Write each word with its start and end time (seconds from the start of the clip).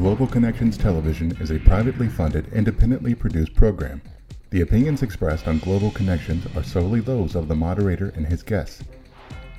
Global 0.00 0.26
Connections 0.26 0.76
Television 0.78 1.36
is 1.42 1.50
a 1.50 1.58
privately 1.58 2.08
funded, 2.08 2.50
independently 2.54 3.14
produced 3.14 3.54
program. 3.54 4.00
The 4.48 4.62
opinions 4.62 5.02
expressed 5.02 5.46
on 5.46 5.58
Global 5.58 5.90
Connections 5.90 6.46
are 6.56 6.62
solely 6.62 7.00
those 7.00 7.34
of 7.34 7.48
the 7.48 7.54
moderator 7.54 8.10
and 8.16 8.26
his 8.26 8.42
guests. 8.42 8.82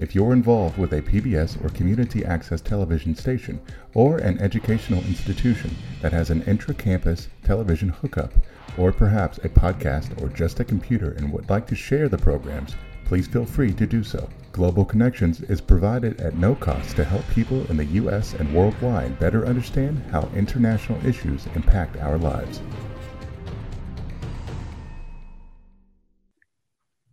If 0.00 0.16
you're 0.16 0.32
involved 0.32 0.76
with 0.76 0.92
a 0.92 1.02
PBS 1.02 1.64
or 1.64 1.68
community 1.68 2.24
access 2.24 2.60
television 2.60 3.14
station 3.14 3.60
or 3.94 4.18
an 4.18 4.40
educational 4.40 5.04
institution 5.04 5.76
that 6.02 6.12
has 6.12 6.30
an 6.30 6.42
intra 6.42 6.74
campus 6.74 7.28
television 7.44 7.90
hookup, 7.90 8.32
or 8.76 8.92
perhaps 8.92 9.38
a 9.38 9.48
podcast 9.48 10.20
or 10.20 10.28
just 10.28 10.58
a 10.58 10.64
computer 10.64 11.12
and 11.12 11.32
would 11.32 11.48
like 11.48 11.68
to 11.68 11.76
share 11.76 12.08
the 12.08 12.18
programs, 12.18 12.74
please 13.08 13.26
feel 13.26 13.46
free 13.46 13.72
to 13.72 13.86
do 13.86 14.04
so. 14.04 14.28
Global 14.52 14.84
Connections 14.84 15.40
is 15.40 15.62
provided 15.62 16.20
at 16.20 16.36
no 16.36 16.54
cost 16.54 16.94
to 16.96 17.04
help 17.04 17.26
people 17.30 17.64
in 17.70 17.78
the 17.78 17.86
U.S. 17.86 18.34
and 18.34 18.54
worldwide 18.54 19.18
better 19.18 19.46
understand 19.46 20.04
how 20.10 20.28
international 20.36 21.04
issues 21.06 21.46
impact 21.54 21.96
our 21.96 22.18
lives. 22.18 22.60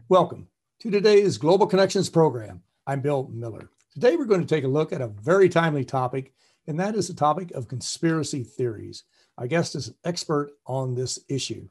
Welcome 0.10 0.50
to 0.80 0.92
today's 0.92 1.38
Global 1.38 1.66
Connections 1.66 2.10
program. 2.10 2.62
I'm 2.86 3.00
Bill 3.00 3.30
Miller. 3.34 3.70
Today 3.94 4.18
we're 4.18 4.26
going 4.26 4.46
to 4.46 4.54
take 4.56 4.66
a 4.66 4.68
look 4.68 4.92
at 4.92 5.00
a 5.00 5.08
very 5.08 5.48
timely 5.48 5.86
topic, 5.86 6.34
and 6.68 6.78
that 6.78 6.96
is 6.96 7.08
the 7.08 7.14
topic 7.14 7.52
of 7.52 7.70
conspiracy 7.70 8.44
theories. 8.44 9.06
Our 9.38 9.48
guest 9.48 9.76
is 9.76 9.88
an 9.88 9.96
expert 10.04 10.52
on 10.68 10.96
this 10.96 11.20
issue. 11.30 11.70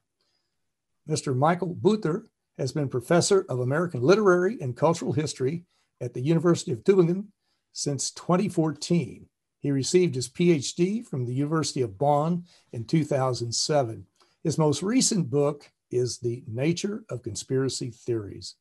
Mr. 1.06 1.36
Michael 1.36 1.74
Butter 1.74 2.30
has 2.58 2.72
been 2.72 2.88
professor 2.88 3.44
of 3.48 3.60
American 3.60 4.00
literary 4.00 4.58
and 4.60 4.76
cultural 4.76 5.12
history 5.12 5.64
at 6.00 6.14
the 6.14 6.20
University 6.20 6.72
of 6.72 6.84
Tübingen 6.84 7.26
since 7.72 8.10
2014. 8.12 9.26
He 9.60 9.70
received 9.70 10.14
his 10.14 10.28
PhD 10.28 11.06
from 11.06 11.24
the 11.24 11.34
University 11.34 11.80
of 11.80 11.98
Bonn 11.98 12.44
in 12.72 12.84
2007. 12.84 14.06
His 14.42 14.58
most 14.58 14.82
recent 14.82 15.30
book 15.30 15.70
is 15.90 16.18
The 16.18 16.44
Nature 16.46 17.04
of 17.08 17.22
Conspiracy 17.22 17.90
Theories. 17.90 18.56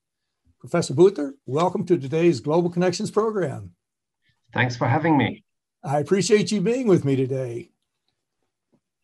Professor 0.60 0.94
Butter, 0.94 1.36
welcome 1.45 1.86
to 1.86 1.98
today's 1.98 2.39
Global 2.39 2.70
Connections 2.70 3.12
program. 3.12 3.72
Thanks 4.54 4.78
for 4.78 4.88
having 4.88 5.17
me. 5.17 5.44
I 5.84 6.00
appreciate 6.00 6.52
you 6.52 6.62
being 6.62 6.88
with 6.88 7.04
me 7.04 7.17
today. 7.17 7.73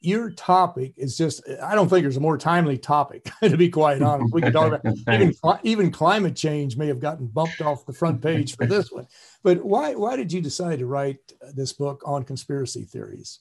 Your 0.01 0.31
topic 0.31 0.93
is 0.95 1.17
just, 1.17 1.43
I 1.61 1.75
don't 1.75 1.89
think 1.89 2.03
there's 2.03 2.17
a 2.17 2.21
more 2.21 2.37
timely 2.37 2.77
topic, 2.77 3.29
to 3.43 3.57
be 3.57 3.69
quite 3.69 4.01
honest. 4.01 4.33
We 4.33 4.41
can 4.41 4.53
talk 4.53 4.73
about 4.73 4.97
even, 5.13 5.33
even 5.63 5.91
climate 5.91 6.35
change 6.35 6.77
may 6.77 6.87
have 6.87 6.99
gotten 7.01 7.27
bumped 7.27 7.61
off 7.61 7.85
the 7.85 7.93
front 7.93 8.21
page 8.21 8.55
for 8.55 8.65
this 8.65 8.91
one. 8.91 9.07
But 9.43 9.63
why, 9.63 9.95
why 9.95 10.15
did 10.15 10.31
you 10.31 10.41
decide 10.41 10.79
to 10.79 10.85
write 10.85 11.33
this 11.53 11.73
book 11.73 12.01
on 12.05 12.23
conspiracy 12.23 12.83
theories? 12.83 13.39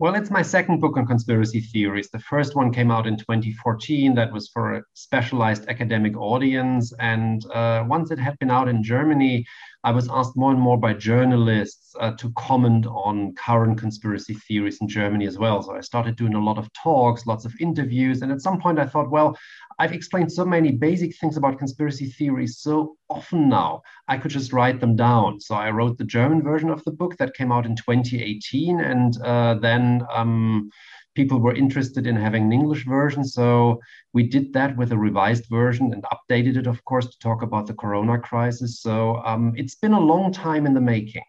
Well, 0.00 0.14
it's 0.14 0.30
my 0.30 0.40
second 0.40 0.80
book 0.80 0.96
on 0.96 1.06
conspiracy 1.06 1.60
theories. 1.60 2.08
The 2.08 2.20
first 2.20 2.56
one 2.56 2.72
came 2.72 2.90
out 2.90 3.06
in 3.06 3.18
2014. 3.18 4.14
That 4.14 4.32
was 4.32 4.48
for 4.48 4.76
a 4.76 4.82
specialized 4.94 5.68
academic 5.68 6.16
audience. 6.16 6.94
And 6.98 7.44
uh, 7.52 7.84
once 7.86 8.10
it 8.10 8.18
had 8.18 8.38
been 8.38 8.50
out 8.50 8.66
in 8.66 8.82
Germany, 8.82 9.44
I 9.84 9.90
was 9.90 10.08
asked 10.08 10.38
more 10.38 10.52
and 10.52 10.60
more 10.60 10.78
by 10.78 10.94
journalists 10.94 11.94
uh, 12.00 12.12
to 12.12 12.32
comment 12.32 12.86
on 12.86 13.34
current 13.34 13.78
conspiracy 13.78 14.32
theories 14.32 14.78
in 14.80 14.88
Germany 14.88 15.26
as 15.26 15.36
well. 15.36 15.62
So 15.62 15.76
I 15.76 15.82
started 15.82 16.16
doing 16.16 16.32
a 16.32 16.42
lot 16.42 16.56
of 16.56 16.72
talks, 16.72 17.26
lots 17.26 17.44
of 17.44 17.52
interviews. 17.60 18.22
And 18.22 18.32
at 18.32 18.40
some 18.40 18.58
point, 18.58 18.78
I 18.78 18.86
thought, 18.86 19.10
well, 19.10 19.36
I've 19.78 19.92
explained 19.92 20.32
so 20.32 20.46
many 20.46 20.72
basic 20.72 21.14
things 21.18 21.36
about 21.36 21.58
conspiracy 21.58 22.06
theories 22.06 22.56
so 22.60 22.96
often 23.10 23.48
now, 23.48 23.82
I 24.08 24.16
could 24.16 24.30
just 24.30 24.52
write 24.52 24.80
them 24.80 24.96
down. 24.96 25.40
So 25.40 25.54
I 25.54 25.70
wrote 25.70 25.98
the 25.98 26.04
German 26.04 26.42
version 26.42 26.70
of 26.70 26.82
the 26.84 26.92
book 26.92 27.16
that 27.18 27.34
came 27.34 27.52
out 27.52 27.66
in 27.66 27.76
2018. 27.76 28.80
And 28.80 29.20
uh, 29.22 29.54
then 29.54 30.06
um, 30.12 30.70
people 31.14 31.38
were 31.38 31.54
interested 31.54 32.06
in 32.06 32.16
having 32.16 32.44
an 32.44 32.52
English 32.52 32.86
version. 32.86 33.24
So 33.24 33.80
we 34.12 34.22
did 34.22 34.52
that 34.52 34.76
with 34.76 34.92
a 34.92 34.98
revised 34.98 35.46
version 35.46 35.92
and 35.92 36.04
updated 36.04 36.56
it, 36.56 36.66
of 36.66 36.84
course, 36.84 37.06
to 37.06 37.18
talk 37.18 37.42
about 37.42 37.66
the 37.66 37.74
corona 37.74 38.18
crisis. 38.18 38.80
So 38.80 39.16
um, 39.24 39.52
it's 39.56 39.74
been 39.74 39.92
a 39.92 40.00
long 40.00 40.32
time 40.32 40.66
in 40.66 40.74
the 40.74 40.80
making. 40.80 41.24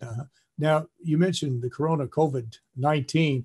Uh, 0.00 0.24
now, 0.58 0.86
you 1.02 1.18
mentioned 1.18 1.62
the 1.62 1.70
corona 1.70 2.06
COVID 2.06 2.58
19. 2.76 3.44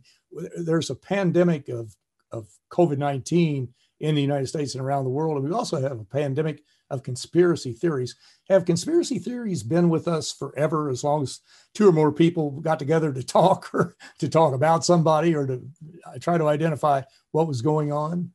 There's 0.57 0.89
a 0.89 0.95
pandemic 0.95 1.67
of, 1.67 1.95
of 2.31 2.47
COVID 2.71 2.97
19 2.97 3.73
in 3.99 4.15
the 4.15 4.21
United 4.21 4.47
States 4.47 4.73
and 4.73 4.83
around 4.83 5.03
the 5.03 5.09
world. 5.09 5.37
And 5.37 5.45
we 5.45 5.55
also 5.55 5.81
have 5.81 5.99
a 5.99 6.05
pandemic 6.05 6.63
of 6.91 7.03
conspiracy 7.03 7.73
theories. 7.73 8.15
Have 8.49 8.65
conspiracy 8.65 9.17
theories 9.17 9.63
been 9.63 9.89
with 9.89 10.07
us 10.07 10.31
forever, 10.31 10.89
as 10.89 11.03
long 11.03 11.23
as 11.23 11.39
two 11.73 11.87
or 11.87 11.91
more 11.91 12.11
people 12.11 12.51
got 12.51 12.77
together 12.77 13.11
to 13.13 13.23
talk 13.39 13.73
or 13.73 13.95
to 14.19 14.29
talk 14.29 14.53
about 14.53 14.85
somebody 14.85 15.33
or 15.33 15.47
to 15.47 15.63
try 16.19 16.37
to 16.37 16.47
identify 16.47 17.01
what 17.31 17.47
was 17.47 17.61
going 17.61 17.91
on? 17.91 18.31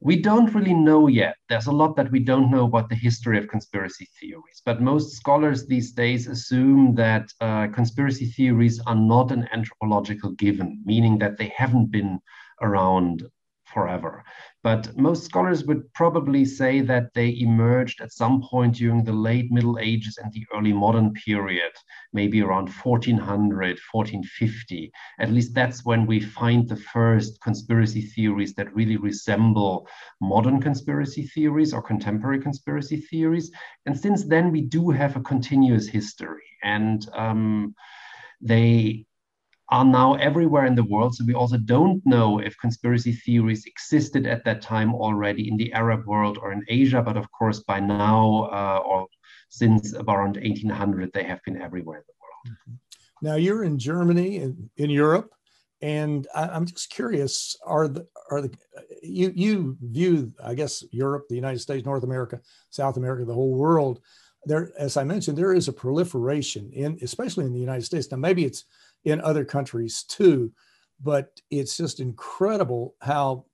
We 0.00 0.20
don't 0.20 0.52
really 0.54 0.74
know 0.74 1.06
yet. 1.06 1.36
There's 1.48 1.66
a 1.66 1.72
lot 1.72 1.96
that 1.96 2.10
we 2.10 2.18
don't 2.18 2.50
know 2.50 2.64
about 2.66 2.90
the 2.90 2.94
history 2.94 3.38
of 3.38 3.48
conspiracy 3.48 4.06
theories, 4.20 4.60
but 4.66 4.82
most 4.82 5.16
scholars 5.16 5.66
these 5.66 5.92
days 5.92 6.26
assume 6.26 6.94
that 6.96 7.30
uh, 7.40 7.68
conspiracy 7.68 8.26
theories 8.26 8.80
are 8.80 8.94
not 8.94 9.32
an 9.32 9.48
anthropological 9.50 10.32
given, 10.32 10.82
meaning 10.84 11.18
that 11.20 11.38
they 11.38 11.50
haven't 11.56 11.90
been 11.90 12.18
around 12.60 13.22
forever. 13.74 14.24
But 14.62 14.96
most 14.96 15.24
scholars 15.24 15.64
would 15.64 15.92
probably 15.92 16.46
say 16.46 16.80
that 16.80 17.12
they 17.14 17.36
emerged 17.38 18.00
at 18.00 18.12
some 18.12 18.40
point 18.40 18.76
during 18.76 19.04
the 19.04 19.12
late 19.12 19.52
Middle 19.52 19.78
Ages 19.78 20.16
and 20.16 20.32
the 20.32 20.46
early 20.54 20.72
modern 20.72 21.12
period, 21.12 21.72
maybe 22.14 22.40
around 22.40 22.70
1400, 22.70 23.78
1450. 23.92 24.90
At 25.18 25.32
least 25.32 25.54
that's 25.54 25.84
when 25.84 26.06
we 26.06 26.20
find 26.20 26.66
the 26.66 26.76
first 26.76 27.38
conspiracy 27.42 28.00
theories 28.00 28.54
that 28.54 28.74
really 28.74 28.96
resemble 28.96 29.86
modern 30.20 30.62
conspiracy 30.62 31.26
theories 31.26 31.74
or 31.74 31.82
contemporary 31.82 32.40
conspiracy 32.40 32.96
theories. 32.96 33.50
And 33.84 33.98
since 33.98 34.24
then, 34.24 34.50
we 34.50 34.62
do 34.62 34.90
have 34.90 35.16
a 35.16 35.20
continuous 35.20 35.86
history. 35.86 36.48
And 36.62 37.06
um, 37.12 37.74
they 38.40 39.04
are 39.70 39.84
now 39.84 40.14
everywhere 40.14 40.66
in 40.66 40.74
the 40.74 40.84
world. 40.84 41.14
So 41.14 41.24
we 41.24 41.34
also 41.34 41.56
don't 41.56 42.04
know 42.04 42.38
if 42.38 42.56
conspiracy 42.58 43.12
theories 43.12 43.64
existed 43.64 44.26
at 44.26 44.44
that 44.44 44.60
time 44.60 44.94
already 44.94 45.48
in 45.48 45.56
the 45.56 45.72
Arab 45.72 46.06
world 46.06 46.38
or 46.40 46.52
in 46.52 46.62
Asia. 46.68 47.02
But 47.02 47.16
of 47.16 47.30
course, 47.32 47.60
by 47.60 47.80
now 47.80 48.48
uh, 48.52 48.82
or 48.84 49.06
since 49.48 49.94
around 49.94 50.36
1800, 50.36 51.12
they 51.12 51.24
have 51.24 51.40
been 51.44 51.60
everywhere 51.60 51.98
in 51.98 52.04
the 52.06 52.14
world. 52.20 52.58
Mm-hmm. 52.58 53.26
Now 53.26 53.36
you're 53.36 53.64
in 53.64 53.78
Germany 53.78 54.36
in, 54.36 54.70
in 54.76 54.90
Europe, 54.90 55.30
and 55.80 56.26
I, 56.34 56.54
am 56.54 56.66
just 56.66 56.90
curious: 56.90 57.56
are 57.64 57.88
the 57.88 58.06
are 58.30 58.42
the 58.42 58.54
you 59.02 59.32
you 59.34 59.78
view 59.80 60.32
I 60.42 60.54
guess 60.54 60.84
Europe, 60.90 61.26
the 61.28 61.36
United 61.36 61.60
States, 61.60 61.86
North 61.86 62.04
America, 62.04 62.40
South 62.70 62.96
America, 62.96 63.24
the 63.24 63.34
whole 63.34 63.54
world? 63.54 64.00
There, 64.46 64.72
as 64.78 64.98
I 64.98 65.04
mentioned, 65.04 65.38
there 65.38 65.54
is 65.54 65.68
a 65.68 65.72
proliferation 65.72 66.70
in, 66.72 66.98
especially 67.00 67.46
in 67.46 67.54
the 67.54 67.60
United 67.60 67.86
States. 67.86 68.10
Now, 68.10 68.18
maybe 68.18 68.44
it's 68.44 68.64
in 69.04 69.20
other 69.20 69.44
countries 69.44 70.04
too. 70.04 70.52
But 71.02 71.40
it's 71.50 71.76
just 71.76 72.00
incredible 72.00 72.94
how 73.00 73.46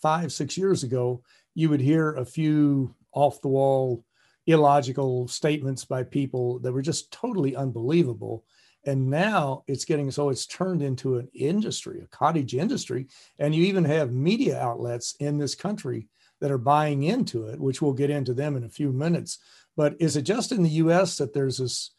five, 0.00 0.32
six 0.32 0.56
years 0.56 0.82
ago, 0.82 1.22
you 1.54 1.68
would 1.68 1.80
hear 1.80 2.14
a 2.14 2.24
few 2.24 2.94
off 3.12 3.40
the 3.40 3.48
wall, 3.48 4.04
illogical 4.46 5.28
statements 5.28 5.84
by 5.84 6.02
people 6.02 6.58
that 6.60 6.72
were 6.72 6.82
just 6.82 7.12
totally 7.12 7.54
unbelievable. 7.54 8.44
And 8.84 9.08
now 9.08 9.62
it's 9.68 9.84
getting 9.84 10.10
so 10.10 10.28
it's 10.28 10.46
turned 10.46 10.82
into 10.82 11.18
an 11.18 11.28
industry, 11.34 12.00
a 12.02 12.06
cottage 12.08 12.54
industry. 12.54 13.06
And 13.38 13.54
you 13.54 13.64
even 13.64 13.84
have 13.84 14.12
media 14.12 14.58
outlets 14.58 15.14
in 15.20 15.38
this 15.38 15.54
country 15.54 16.08
that 16.40 16.50
are 16.50 16.58
buying 16.58 17.04
into 17.04 17.46
it, 17.46 17.60
which 17.60 17.80
we'll 17.80 17.92
get 17.92 18.10
into 18.10 18.34
them 18.34 18.56
in 18.56 18.64
a 18.64 18.68
few 18.68 18.92
minutes. 18.92 19.38
But 19.76 19.94
is 20.00 20.16
it 20.16 20.22
just 20.22 20.50
in 20.50 20.64
the 20.64 20.70
US 20.70 21.16
that 21.18 21.32
there's 21.32 21.58
this 21.58 21.92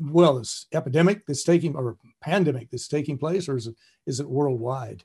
well, 0.00 0.38
this 0.38 0.66
epidemic 0.72 1.26
that's 1.26 1.44
taking 1.44 1.76
or 1.76 1.96
pandemic 2.20 2.70
that's 2.70 2.88
taking 2.88 3.18
place, 3.18 3.48
or 3.48 3.56
is 3.56 3.66
it 3.66 3.74
is 4.06 4.20
it 4.20 4.28
worldwide? 4.28 5.04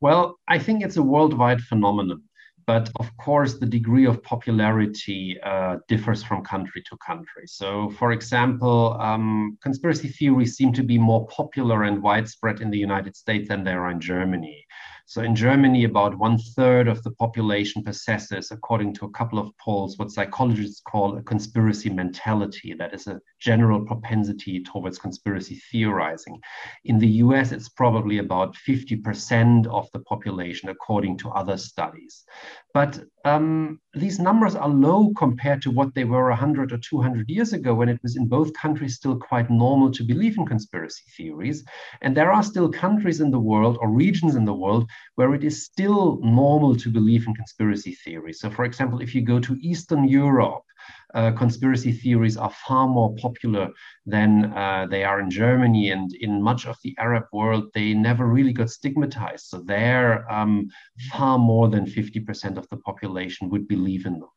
Well, 0.00 0.38
I 0.48 0.58
think 0.58 0.82
it's 0.82 0.96
a 0.96 1.02
worldwide 1.02 1.62
phenomenon, 1.62 2.22
but 2.66 2.90
of 3.00 3.14
course, 3.16 3.54
the 3.54 3.66
degree 3.66 4.06
of 4.06 4.22
popularity 4.22 5.38
uh, 5.42 5.78
differs 5.88 6.22
from 6.22 6.44
country 6.44 6.82
to 6.88 6.96
country. 6.98 7.46
So, 7.46 7.90
for 7.90 8.12
example, 8.12 8.96
um, 9.00 9.58
conspiracy 9.62 10.08
theories 10.08 10.56
seem 10.56 10.72
to 10.74 10.82
be 10.82 10.98
more 10.98 11.26
popular 11.28 11.84
and 11.84 12.02
widespread 12.02 12.60
in 12.60 12.70
the 12.70 12.78
United 12.78 13.16
States 13.16 13.48
than 13.48 13.64
they 13.64 13.72
are 13.72 13.90
in 13.90 14.00
Germany. 14.00 14.63
So 15.06 15.22
in 15.22 15.36
Germany, 15.36 15.84
about 15.84 16.16
one 16.16 16.38
third 16.38 16.88
of 16.88 17.02
the 17.02 17.10
population 17.10 17.84
possesses, 17.84 18.50
according 18.50 18.94
to 18.94 19.04
a 19.04 19.10
couple 19.10 19.38
of 19.38 19.56
polls, 19.58 19.98
what 19.98 20.10
psychologists 20.10 20.80
call 20.80 21.18
a 21.18 21.22
conspiracy 21.22 21.90
mentality. 21.90 22.72
That 22.72 22.94
is 22.94 23.06
a 23.06 23.20
general 23.38 23.84
propensity 23.84 24.62
towards 24.62 24.98
conspiracy 24.98 25.60
theorizing. 25.70 26.40
In 26.84 26.98
the 26.98 27.08
US, 27.24 27.52
it's 27.52 27.68
probably 27.68 28.18
about 28.18 28.56
50% 28.56 29.66
of 29.66 29.90
the 29.92 30.00
population, 30.00 30.70
according 30.70 31.18
to 31.18 31.30
other 31.30 31.58
studies. 31.58 32.24
But 32.72 33.04
um, 33.24 33.80
these 33.94 34.18
numbers 34.18 34.54
are 34.54 34.68
low 34.68 35.12
compared 35.16 35.62
to 35.62 35.70
what 35.70 35.94
they 35.94 36.04
were 36.04 36.28
100 36.28 36.72
or 36.72 36.78
200 36.78 37.28
years 37.28 37.54
ago 37.54 37.74
when 37.74 37.88
it 37.88 37.98
was 38.02 38.16
in 38.16 38.28
both 38.28 38.52
countries 38.52 38.96
still 38.96 39.18
quite 39.18 39.50
normal 39.50 39.90
to 39.92 40.04
believe 40.04 40.36
in 40.36 40.44
conspiracy 40.44 41.04
theories. 41.16 41.64
And 42.02 42.14
there 42.14 42.32
are 42.32 42.42
still 42.42 42.70
countries 42.70 43.20
in 43.20 43.30
the 43.30 43.40
world 43.40 43.78
or 43.80 43.90
regions 43.90 44.36
in 44.36 44.44
the 44.44 44.52
world 44.52 44.90
where 45.14 45.34
it 45.34 45.42
is 45.42 45.64
still 45.64 46.20
normal 46.22 46.76
to 46.76 46.90
believe 46.90 47.26
in 47.26 47.34
conspiracy 47.34 47.92
theories. 48.04 48.40
So, 48.40 48.50
for 48.50 48.66
example, 48.66 49.00
if 49.00 49.14
you 49.14 49.22
go 49.22 49.40
to 49.40 49.58
Eastern 49.60 50.06
Europe, 50.06 50.64
uh, 51.14 51.30
conspiracy 51.32 51.92
theories 51.92 52.36
are 52.36 52.50
far 52.66 52.88
more 52.88 53.14
popular 53.16 53.70
than 54.04 54.52
uh, 54.52 54.86
they 54.90 55.04
are 55.04 55.20
in 55.20 55.30
Germany 55.30 55.90
and 55.90 56.12
in 56.14 56.42
much 56.42 56.66
of 56.66 56.76
the 56.82 56.94
Arab 56.98 57.24
world. 57.32 57.70
They 57.72 57.94
never 57.94 58.26
really 58.26 58.52
got 58.52 58.70
stigmatized. 58.70 59.46
So 59.46 59.60
there, 59.60 60.30
um, 60.30 60.68
far 61.12 61.38
more 61.38 61.68
than 61.68 61.86
50% 61.86 62.56
of 62.56 62.68
the 62.68 62.78
population 62.78 63.48
would 63.50 63.68
believe 63.68 64.06
in 64.06 64.20
them. 64.20 64.30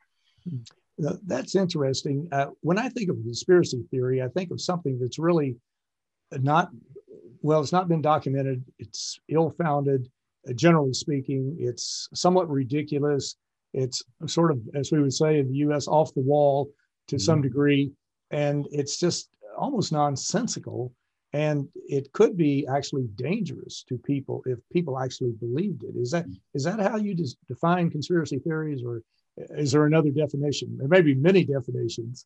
Hmm. 0.47 0.57
That's 1.25 1.55
interesting. 1.55 2.27
Uh, 2.31 2.47
when 2.61 2.79
I 2.79 2.89
think 2.89 3.09
of 3.09 3.17
a 3.17 3.21
conspiracy 3.21 3.83
theory, 3.91 4.21
I 4.23 4.29
think 4.29 4.49
of 4.51 4.59
something 4.59 4.97
that's 4.99 5.19
really 5.19 5.55
not, 6.31 6.71
well, 7.41 7.61
it's 7.61 7.71
not 7.71 7.87
been 7.87 8.01
documented. 8.01 8.63
It's 8.79 9.19
ill 9.29 9.53
founded. 9.61 10.09
Uh, 10.47 10.53
generally 10.53 10.93
speaking, 10.93 11.55
it's 11.59 12.09
somewhat 12.15 12.49
ridiculous 12.49 13.35
it's 13.77 14.03
sort 14.25 14.51
of, 14.51 14.59
as 14.73 14.91
we 14.91 14.99
would 14.99 15.13
say 15.13 15.39
in 15.39 15.47
the 15.49 15.57
US, 15.67 15.87
off 15.87 16.13
the 16.13 16.21
wall 16.21 16.69
to 17.09 17.19
some 17.19 17.35
mm-hmm. 17.35 17.43
degree. 17.43 17.91
And 18.31 18.67
it's 18.71 18.99
just 18.99 19.29
almost 19.57 19.91
nonsensical. 19.91 20.93
And 21.33 21.67
it 21.87 22.11
could 22.13 22.35
be 22.35 22.65
actually 22.67 23.07
dangerous 23.15 23.83
to 23.89 23.97
people 23.99 24.41
if 24.45 24.57
people 24.73 24.97
actually 24.97 25.33
believed 25.39 25.83
it. 25.83 25.95
Is 25.95 26.11
that 26.11 26.25
is 26.53 26.63
that 26.63 26.79
how 26.79 26.97
you 26.97 27.13
just 27.13 27.37
define 27.47 27.91
conspiracy 27.91 28.39
theories, 28.39 28.81
or 28.83 29.03
is 29.63 29.71
there 29.71 29.85
another 29.85 30.09
definition? 30.09 30.77
There 30.77 30.87
may 30.87 31.01
be 31.01 31.15
many 31.15 31.43
definitions. 31.43 32.25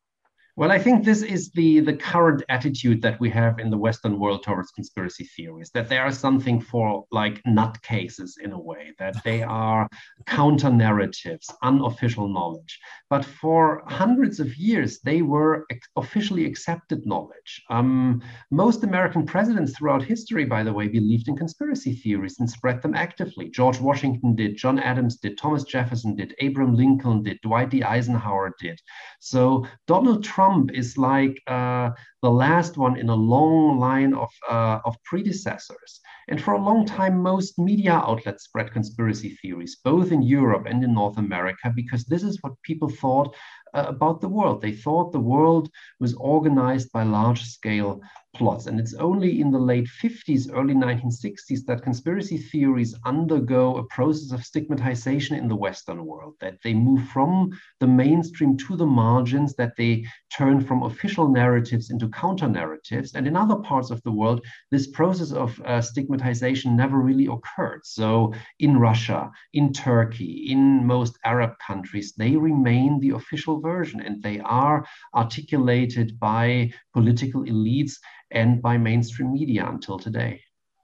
Well, 0.58 0.72
I 0.72 0.80
think 0.80 1.06
this 1.06 1.22
is 1.22 1.50
the, 1.52 1.80
the 1.80 1.94
current 1.94 2.44
attitude 2.50 3.02
that 3.04 3.20
we 3.22 3.30
have 3.30 3.60
in 3.60 3.70
the 3.70 3.78
Western 3.78 4.20
world 4.20 4.44
towards 4.44 4.72
conspiracy 4.72 5.24
theories, 5.24 5.72
that 5.74 5.88
they 5.88 5.98
are 5.98 6.12
something 6.12 6.60
for 6.60 7.06
like 7.10 7.42
nutcases 7.44 8.32
in 8.44 8.52
a 8.52 8.60
way, 8.60 8.92
that 9.00 9.16
they 9.24 9.44
are 9.44 9.88
counter 10.26 10.70
narratives, 10.70 11.50
unofficial 11.64 12.28
knowledge. 12.28 12.80
But 13.10 13.24
for 13.24 13.84
hundreds 13.88 14.42
of 14.42 14.54
years, 14.58 15.00
they 15.00 15.22
were 15.22 15.66
officially 15.96 16.46
accepted 16.46 17.06
knowledge. 17.06 17.64
Um, 17.70 18.22
most 18.52 18.84
American 18.84 19.26
presidents 19.26 19.78
throughout 19.78 20.04
history, 20.04 20.44
by 20.44 20.64
the 20.64 20.74
way, 20.74 20.90
believed 20.90 21.30
in 21.30 21.38
conspiracy 21.38 21.94
theories 21.94 22.40
and 22.40 22.50
spread 22.50 22.82
them 22.82 22.94
actively. 22.94 23.50
George 23.50 23.80
Washington 23.80 24.36
did, 24.36 24.58
John 24.58 24.80
Adams 24.80 25.16
did, 25.16 25.38
Thomas 25.38 25.64
Jefferson 25.64 26.14
did, 26.16 26.36
Abraham 26.40 26.76
Lincoln 26.76 27.24
did, 27.24 27.40
Dwight 27.42 27.70
D. 27.70 27.84
Eisenhower 27.84 28.54
did. 28.60 28.78
So 29.22 29.66
Donald 29.88 30.26
Trump 30.26 30.41
Trump 30.42 30.72
is 30.74 30.98
like 30.98 31.40
uh, 31.46 31.92
the 32.24 32.32
last 32.46 32.76
one 32.76 32.98
in 32.98 33.10
a 33.10 33.24
long 33.36 33.78
line 33.78 34.14
of, 34.16 34.32
uh, 34.50 34.80
of 34.86 34.96
predecessors. 35.04 35.92
And 36.30 36.42
for 36.42 36.54
a 36.56 36.66
long 36.70 36.84
time, 36.88 37.22
most 37.22 37.60
media 37.60 37.94
outlets 37.94 38.46
spread 38.46 38.74
conspiracy 38.74 39.38
theories, 39.40 39.78
both 39.84 40.12
in 40.12 40.24
Europe 40.24 40.66
and 40.66 40.84
in 40.84 40.96
North 40.96 41.20
America, 41.20 41.72
because 41.76 42.06
this 42.06 42.24
is 42.24 42.40
what 42.42 42.62
people 42.64 42.90
thought 42.90 43.36
uh, 43.76 43.86
about 43.88 44.20
the 44.20 44.34
world. 44.38 44.62
They 44.62 44.72
thought 44.72 45.12
the 45.12 45.30
world 45.36 45.70
was 46.00 46.16
organized 46.16 46.92
by 46.92 47.04
large 47.04 47.44
scale 47.44 48.02
plots. 48.34 48.68
And 48.68 48.80
it's 48.80 48.94
only 48.94 49.42
in 49.42 49.52
the 49.52 49.60
late 49.60 49.88
50s, 50.02 50.50
early 50.54 50.74
1960s 50.74 51.66
that 51.66 51.84
conspiracy 51.84 52.38
theories 52.38 52.96
undergo 53.06 53.78
a 53.78 53.84
process 53.86 54.32
of 54.32 54.46
stigmatization 54.46 55.36
in 55.36 55.48
the 55.48 55.56
Western 55.56 56.06
world, 56.06 56.36
that 56.40 56.58
they 56.64 56.74
move 56.74 57.08
from 57.10 57.52
the 57.80 57.88
mainstream 57.88 58.58
to 58.58 58.76
the 58.76 58.86
margins, 58.86 59.56
that 59.56 59.76
they 59.78 60.06
turn 60.36 60.62
from 60.62 60.84
official 60.84 61.30
narratives 61.30 61.90
into 61.90 62.10
counter 62.10 62.48
narratives. 62.48 63.16
And 63.16 63.28
in 63.28 63.36
other 63.36 63.58
parts 63.58 63.92
of 63.92 64.02
the 64.04 64.12
world, 64.12 64.46
this 64.72 64.88
process 64.88 65.32
of 65.32 65.60
uh, 65.62 65.82
stigmatization 65.82 66.76
never 66.76 67.00
really 67.00 67.28
occurred. 67.28 67.82
So 67.86 68.34
in 68.60 68.78
Russia, 68.78 69.32
in 69.54 69.74
Turkey, 69.74 70.48
in 70.50 70.86
most 70.86 71.18
Arab 71.26 71.52
countries, 71.66 72.14
they 72.18 72.36
remain 72.36 73.00
the 73.00 73.12
official 73.12 73.60
version 73.60 74.02
and 74.02 74.22
they 74.24 74.40
are 74.40 74.86
articulated 75.14 76.20
by 76.20 76.72
political 76.94 77.44
elites 77.44 77.96
and 78.32 78.62
by 78.62 78.78
mainstream 78.78 79.34
media 79.34 79.68
until 79.68 80.00
today. 80.00 80.42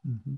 Mm-hmm. 0.08 0.36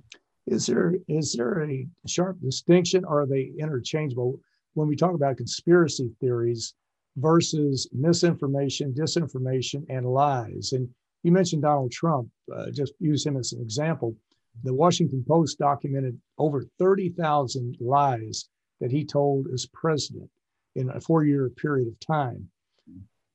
Is 0.47 0.65
there 0.65 0.95
is 1.07 1.33
there 1.33 1.63
a 1.63 1.87
sharp 2.07 2.39
distinction? 2.41 3.05
Or 3.05 3.21
are 3.21 3.27
they 3.27 3.51
interchangeable 3.59 4.39
when 4.73 4.87
we 4.87 4.95
talk 4.95 5.13
about 5.13 5.37
conspiracy 5.37 6.11
theories 6.19 6.73
versus 7.17 7.87
misinformation, 7.93 8.93
disinformation, 8.93 9.85
and 9.89 10.05
lies? 10.05 10.73
And 10.73 10.89
you 11.23 11.31
mentioned 11.31 11.61
Donald 11.61 11.91
Trump. 11.91 12.29
Uh, 12.53 12.71
just 12.71 12.93
use 12.99 13.25
him 13.25 13.37
as 13.37 13.53
an 13.53 13.61
example. 13.61 14.15
The 14.63 14.73
Washington 14.73 15.23
Post 15.27 15.59
documented 15.59 16.19
over 16.37 16.63
30,000 16.79 17.77
lies 17.79 18.49
that 18.81 18.91
he 18.91 19.05
told 19.05 19.47
as 19.53 19.67
president 19.67 20.29
in 20.75 20.89
a 20.89 20.99
four 20.99 21.25
year 21.25 21.49
period 21.49 21.87
of 21.87 21.99
time. 21.99 22.49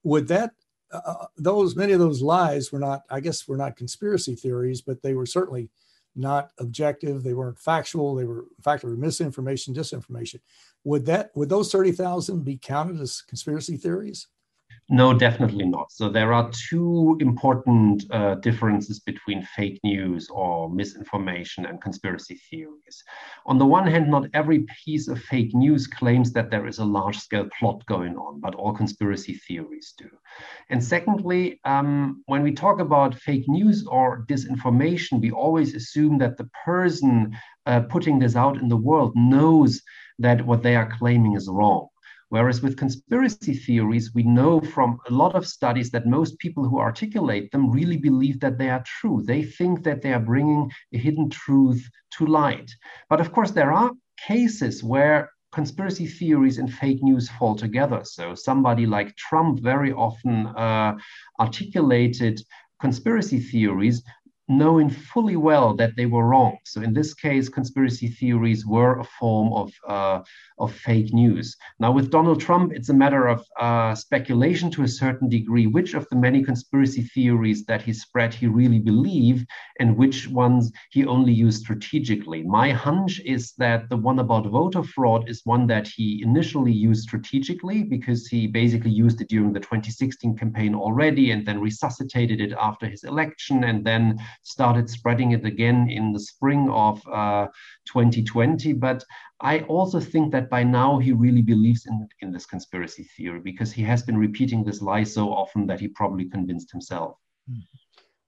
Would 0.03 0.29
that 0.29 0.53
uh, 0.95 1.27
those 1.37 1.77
many 1.77 1.93
of 1.93 2.01
those 2.01 2.23
lies 2.23 2.73
were 2.73 2.79
not, 2.79 3.03
I 3.11 3.21
guess, 3.21 3.47
were 3.49 3.57
not 3.57 3.77
conspiracy 3.77 4.35
theories, 4.35 4.81
but 4.81 5.03
they 5.03 5.15
were 5.15 5.27
certainly 5.27 5.71
not 6.17 6.51
objective. 6.59 7.23
They 7.23 7.35
weren't 7.35 7.59
factual. 7.59 8.15
They 8.15 8.25
were, 8.25 8.41
in 8.57 8.63
fact, 8.63 8.83
they 8.83 8.89
were 8.89 8.97
misinformation, 8.97 9.75
disinformation. 9.75 10.41
Would 10.85 11.07
that 11.07 11.31
would 11.35 11.49
those 11.49 11.73
thirty 11.73 11.93
thousand 11.93 12.45
be 12.45 12.59
counted 12.59 13.01
as 13.01 13.23
conspiracy 13.23 13.77
theories? 13.77 14.29
No, 14.91 15.15
definitely 15.15 15.65
not. 15.65 15.91
So 15.93 16.11
there 16.11 16.35
are 16.35 16.51
two 16.69 17.17
important 17.21 18.05
uh, 18.11 18.35
differences 18.37 19.01
between 19.01 19.43
fake 19.57 19.81
news 19.83 20.29
or 20.31 20.69
misinformation 20.69 21.65
and 21.65 21.81
conspiracy 21.81 22.35
theories. 22.51 23.03
On 23.47 23.57
the 23.57 23.65
one 23.65 23.87
hand, 23.87 24.11
not 24.11 24.29
every 24.35 24.67
piece 24.85 25.09
of 25.09 25.19
fake 25.23 25.55
news 25.55 25.87
claims 25.87 26.33
that 26.35 26.51
there 26.51 26.67
is 26.67 26.79
a 26.79 26.85
large 26.85 27.17
scale 27.17 27.49
plot 27.59 27.85
going 27.87 28.17
on, 28.19 28.41
but 28.41 28.55
all 28.55 28.75
conspiracy 28.75 29.35
theories 29.49 29.95
do. 29.97 30.11
And 30.69 30.85
secondly, 30.85 31.61
um, 31.65 32.23
when 32.27 32.43
we 32.43 32.53
talk 32.53 32.79
about 32.79 33.15
fake 33.15 33.49
news 33.49 33.87
or 33.87 34.27
disinformation, 34.29 35.19
we 35.19 35.31
always 35.31 35.75
assume 35.75 36.19
that 36.19 36.37
the 36.37 36.51
person 36.63 37.35
uh, 37.65 37.81
putting 37.81 38.19
this 38.19 38.37
out 38.37 38.59
in 38.59 38.69
the 38.69 38.77
world 38.77 39.13
knows 39.17 39.81
that 40.19 40.45
what 40.45 40.63
they 40.63 40.77
are 40.77 40.95
claiming 40.99 41.37
is 41.37 41.49
wrong. 41.49 41.89
Whereas 42.35 42.63
with 42.63 42.77
conspiracy 42.77 43.55
theories, 43.55 44.13
we 44.13 44.25
know 44.25 44.61
from 44.61 44.99
a 45.09 45.13
lot 45.13 45.37
of 45.37 45.47
studies 45.47 45.93
that 45.93 46.05
most 46.05 46.37
people 46.41 46.69
who 46.69 46.81
articulate 46.81 47.53
them 47.53 47.71
really 47.71 47.97
believe 47.97 48.41
that 48.41 48.59
they 48.59 48.71
are 48.71 48.83
true. 48.85 49.23
They 49.25 49.45
think 49.45 49.85
that 49.85 50.03
they 50.03 50.13
are 50.13 50.19
bringing 50.33 50.69
a 50.93 50.99
hidden 50.99 51.31
truth 51.31 51.89
to 52.15 52.27
light. 52.27 52.69
But 53.09 53.21
of 53.21 53.31
course, 53.31 53.53
there 53.53 53.73
are 53.73 53.93
cases 54.17 54.83
where 54.83 55.31
conspiracy 55.53 56.09
theories 56.09 56.59
and 56.59 56.75
fake 56.75 57.05
news 57.05 57.31
fall 57.39 57.55
together. 57.55 58.01
So 58.03 58.35
somebody 58.35 58.85
like 58.85 59.15
Trump 59.15 59.61
very 59.61 59.93
often 59.93 60.49
uh, 60.49 60.97
articulated 61.39 62.43
conspiracy 62.81 63.39
theories 63.39 64.03
knowing 64.49 64.91
fully 64.91 65.37
well 65.37 65.75
that 65.75 65.97
they 65.97 66.07
were 66.07 66.27
wrong. 66.27 66.59
So 66.65 66.83
in 66.83 66.93
this 66.93 67.15
case, 67.15 67.49
conspiracy 67.49 68.09
theories 68.09 68.67
were 68.67 68.99
a 68.99 69.05
form 69.05 69.53
of, 69.53 69.73
uh, 69.89 70.21
of 70.59 70.73
fake 70.73 71.13
news. 71.15 71.57
Now 71.79 71.93
with 71.93 72.11
Donald 72.11 72.41
Trump, 72.41 72.73
it's 72.73 72.91
a 72.91 72.95
matter 72.95 73.27
of 73.27 73.45
uh, 73.59 73.95
speculation 73.95 74.71
to 74.73 74.83
a 74.83 74.89
certain 74.89 75.29
degree, 75.29 75.67
which 75.67 75.95
of 75.95 76.07
the 76.11 76.17
many 76.17 76.43
conspiracy 76.43 77.03
theories 77.03 77.65
that 77.65 77.83
he 77.83 77.93
spread 77.93 78.35
he 78.35 78.47
really 78.47 78.79
believed 78.79 79.47
and 79.81 79.97
which 79.97 80.29
ones 80.29 80.71
he 80.91 81.07
only 81.07 81.33
used 81.33 81.63
strategically. 81.63 82.43
My 82.43 82.71
hunch 82.71 83.21
is 83.25 83.53
that 83.53 83.89
the 83.89 83.97
one 83.97 84.19
about 84.19 84.47
voter 84.47 84.83
fraud 84.83 85.29
is 85.29 85.41
one 85.45 85.67
that 85.69 85.87
he 85.89 86.23
initially 86.23 86.73
used 86.73 87.05
strategically 87.05 87.83
because 87.83 88.27
he 88.27 88.47
basically 88.47 88.91
used 88.91 89.21
it 89.21 89.29
during 89.29 89.53
the 89.53 89.61
2016 89.61 90.37
campaign 90.37 90.75
already 90.75 91.31
and 91.31 91.47
then 91.47 91.61
resuscitated 91.61 92.41
it 92.41 92.53
after 92.61 92.87
his 92.87 93.05
election 93.05 93.65
and 93.65 93.85
then 93.85 94.19
started 94.43 94.89
spreading 94.89 95.33
it 95.33 95.45
again 95.45 95.89
in 95.91 96.13
the 96.13 96.21
spring 96.21 96.69
of 96.71 97.07
uh, 97.09 97.47
2020. 97.87 98.73
But 98.75 99.05
I 99.41 99.61
also 99.61 100.01
think 100.01 100.33
that 100.33 100.51
by 100.51 100.63
now 100.63 100.99
he 100.99 101.13
really 101.13 101.43
believes 101.43 101.87
in, 101.87 102.09
in 102.21 102.33
this 102.33 102.47
conspiracy 102.47 103.05
theory 103.17 103.41
because 103.41 103.73
he 103.73 103.83
has 103.83 104.03
been 104.03 104.17
repeating 104.17 104.65
this 104.65 104.83
lie 104.83 105.05
so 105.05 105.33
often 105.33 105.67
that 105.67 105.81
he 105.81 105.89
probably 105.89 106.29
convinced 106.29 106.71
himself. 106.71 107.17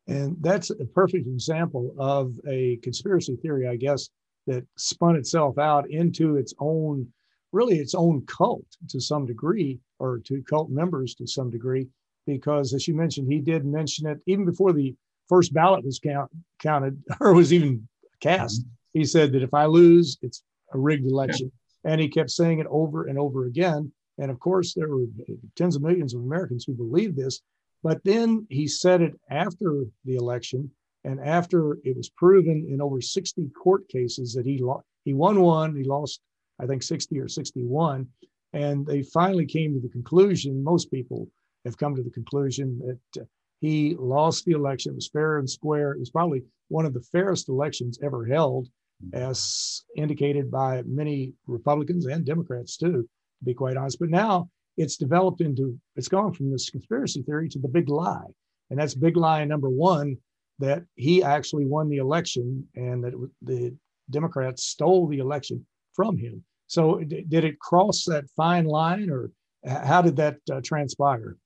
And 0.08 0.36
that's 0.40 0.70
a 0.70 0.84
perfect 0.84 1.26
example 1.26 1.94
of 1.98 2.38
a 2.48 2.76
conspiracy 2.82 3.36
theory, 3.36 3.66
I 3.66 3.76
guess, 3.76 4.08
that 4.46 4.64
spun 4.76 5.16
itself 5.16 5.58
out 5.58 5.90
into 5.90 6.36
its 6.36 6.54
own, 6.60 7.08
really 7.52 7.78
its 7.78 7.94
own 7.94 8.24
cult 8.26 8.66
to 8.90 9.00
some 9.00 9.26
degree, 9.26 9.80
or 9.98 10.18
to 10.20 10.42
cult 10.42 10.70
members 10.70 11.14
to 11.16 11.26
some 11.26 11.50
degree, 11.50 11.88
because 12.26 12.74
as 12.74 12.86
you 12.86 12.94
mentioned, 12.94 13.32
he 13.32 13.40
did 13.40 13.64
mention 13.64 14.06
it 14.06 14.18
even 14.26 14.44
before 14.44 14.72
the 14.72 14.94
first 15.28 15.52
ballot 15.52 15.84
was 15.84 15.98
count, 15.98 16.30
counted 16.60 17.02
or 17.20 17.34
was 17.34 17.52
even 17.52 17.88
cast, 18.20 18.64
he 18.92 19.04
said 19.04 19.32
that 19.32 19.42
if 19.42 19.54
I 19.54 19.66
lose, 19.66 20.18
it's 20.22 20.42
a 20.72 20.78
rigged 20.78 21.06
election. 21.06 21.50
Yeah. 21.84 21.92
And 21.92 22.00
he 22.00 22.08
kept 22.08 22.30
saying 22.30 22.58
it 22.58 22.66
over 22.68 23.04
and 23.04 23.18
over 23.18 23.46
again. 23.46 23.92
And 24.18 24.30
of 24.30 24.40
course, 24.40 24.74
there 24.74 24.88
were 24.88 25.04
tens 25.56 25.76
of 25.76 25.82
millions 25.82 26.14
of 26.14 26.22
Americans 26.22 26.64
who 26.64 26.72
believed 26.72 27.16
this. 27.16 27.40
But 27.82 28.02
then 28.04 28.46
he 28.50 28.66
said 28.66 29.02
it 29.02 29.14
after 29.30 29.84
the 30.04 30.16
election 30.16 30.70
and 31.04 31.20
after 31.20 31.78
it 31.84 31.96
was 31.96 32.08
proven 32.08 32.66
in 32.68 32.80
over 32.80 33.00
60 33.00 33.48
court 33.50 33.88
cases 33.88 34.34
that 34.34 34.44
he 34.44 34.60
he 35.04 35.14
won 35.14 35.40
one, 35.40 35.76
he 35.76 35.84
lost, 35.84 36.20
I 36.58 36.66
think, 36.66 36.82
60 36.82 37.20
or 37.20 37.28
61. 37.28 38.08
And 38.52 38.84
they 38.84 39.02
finally 39.02 39.46
came 39.46 39.72
to 39.74 39.80
the 39.80 39.88
conclusion, 39.88 40.64
most 40.64 40.90
people 40.90 41.28
have 41.64 41.76
come 41.76 41.94
to 41.94 42.02
the 42.02 42.10
conclusion 42.10 42.80
that 43.14 43.28
he 43.60 43.96
lost 43.98 44.44
the 44.44 44.52
election. 44.52 44.92
It 44.92 44.96
was 44.96 45.08
fair 45.08 45.38
and 45.38 45.48
square. 45.48 45.92
It 45.92 46.00
was 46.00 46.10
probably 46.10 46.42
one 46.68 46.86
of 46.86 46.94
the 46.94 47.06
fairest 47.12 47.48
elections 47.48 47.98
ever 48.02 48.24
held, 48.24 48.68
as 49.12 49.84
indicated 49.96 50.50
by 50.50 50.82
many 50.86 51.32
Republicans 51.46 52.06
and 52.06 52.24
Democrats, 52.24 52.76
too, 52.76 53.08
to 53.38 53.44
be 53.44 53.54
quite 53.54 53.76
honest. 53.76 53.98
But 53.98 54.10
now 54.10 54.48
it's 54.76 54.96
developed 54.96 55.40
into, 55.40 55.78
it's 55.96 56.08
gone 56.08 56.32
from 56.32 56.50
this 56.50 56.70
conspiracy 56.70 57.22
theory 57.22 57.48
to 57.50 57.58
the 57.58 57.68
big 57.68 57.88
lie. 57.88 58.26
And 58.70 58.78
that's 58.78 58.94
big 58.94 59.16
lie 59.16 59.44
number 59.44 59.70
one 59.70 60.16
that 60.58 60.84
he 60.94 61.22
actually 61.22 61.66
won 61.66 61.88
the 61.88 61.98
election 61.98 62.66
and 62.74 63.04
that 63.04 63.12
it, 63.14 63.30
the 63.42 63.76
Democrats 64.10 64.64
stole 64.64 65.06
the 65.06 65.18
election 65.18 65.64
from 65.94 66.16
him. 66.16 66.42
So, 66.66 66.98
did 67.00 67.44
it 67.44 67.60
cross 67.60 68.04
that 68.06 68.24
fine 68.36 68.64
line, 68.64 69.08
or 69.08 69.30
how 69.64 70.02
did 70.02 70.16
that 70.16 70.38
uh, 70.50 70.60
transpire? 70.64 71.36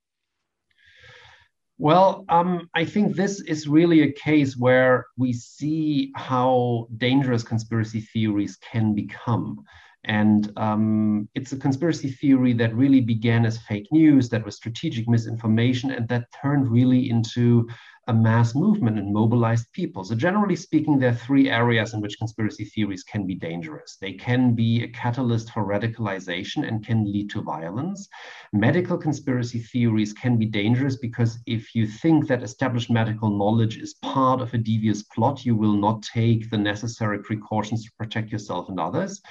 Well, 1.81 2.27
um, 2.29 2.69
I 2.75 2.85
think 2.85 3.17
this 3.17 3.41
is 3.41 3.67
really 3.67 4.03
a 4.03 4.13
case 4.13 4.55
where 4.55 5.07
we 5.17 5.33
see 5.33 6.13
how 6.15 6.89
dangerous 6.99 7.43
conspiracy 7.43 8.03
theories 8.03 8.59
can 8.59 8.95
become. 8.95 9.65
And 10.05 10.53
um, 10.59 11.27
it's 11.35 11.53
a 11.53 11.57
conspiracy 11.57 12.11
theory 12.11 12.53
that 12.53 12.75
really 12.77 13.01
began 13.01 13.47
as 13.47 13.57
fake 13.57 13.87
news, 13.93 14.29
that 14.29 14.45
was 14.45 14.57
strategic 14.57 15.09
misinformation, 15.09 15.91
and 15.91 16.07
that 16.09 16.27
turned 16.43 16.71
really 16.71 17.09
into 17.09 17.67
a 18.11 18.13
mass 18.13 18.57
movement 18.57 18.99
and 18.99 19.15
mobilized 19.15 19.71
people. 19.73 20.03
So, 20.03 20.17
generally 20.17 20.57
speaking, 20.57 20.99
there 20.99 21.11
are 21.11 21.25
three 21.27 21.49
areas 21.49 21.95
in 21.95 22.01
which 22.01 22.19
conspiracy 22.19 22.65
theories 22.65 23.05
can 23.05 23.25
be 23.25 23.37
dangerous. 23.37 23.99
They 24.01 24.15
can 24.15 24.53
be 24.53 24.83
a 24.83 24.89
catalyst 24.89 25.53
for 25.53 25.65
radicalization 25.65 26.67
and 26.67 26.85
can 26.85 27.05
lead 27.05 27.31
to 27.31 27.41
violence. 27.41 28.09
Medical 28.53 28.99
conspiracy 28.99 29.61
theories 29.61 30.13
can 30.13 30.37
be 30.37 30.47
dangerous 30.47 30.97
because 30.97 31.39
if 31.47 31.73
you 31.73 31.87
think 31.87 32.27
that 32.27 32.43
established 32.43 32.91
medical 32.91 33.31
knowledge 33.31 33.79
is 33.79 33.95
part 34.03 34.41
of 34.41 34.53
a 34.55 34.59
devious 34.59 35.05
plot, 35.05 35.47
you 35.47 35.55
will 35.55 35.77
not 35.77 36.03
take 36.03 36.51
the 36.51 36.59
necessary 36.59 37.23
precautions 37.23 37.85
to 37.85 37.93
protect 37.97 38.33
yourself 38.33 38.69
and 38.69 38.81
others. 38.81 39.23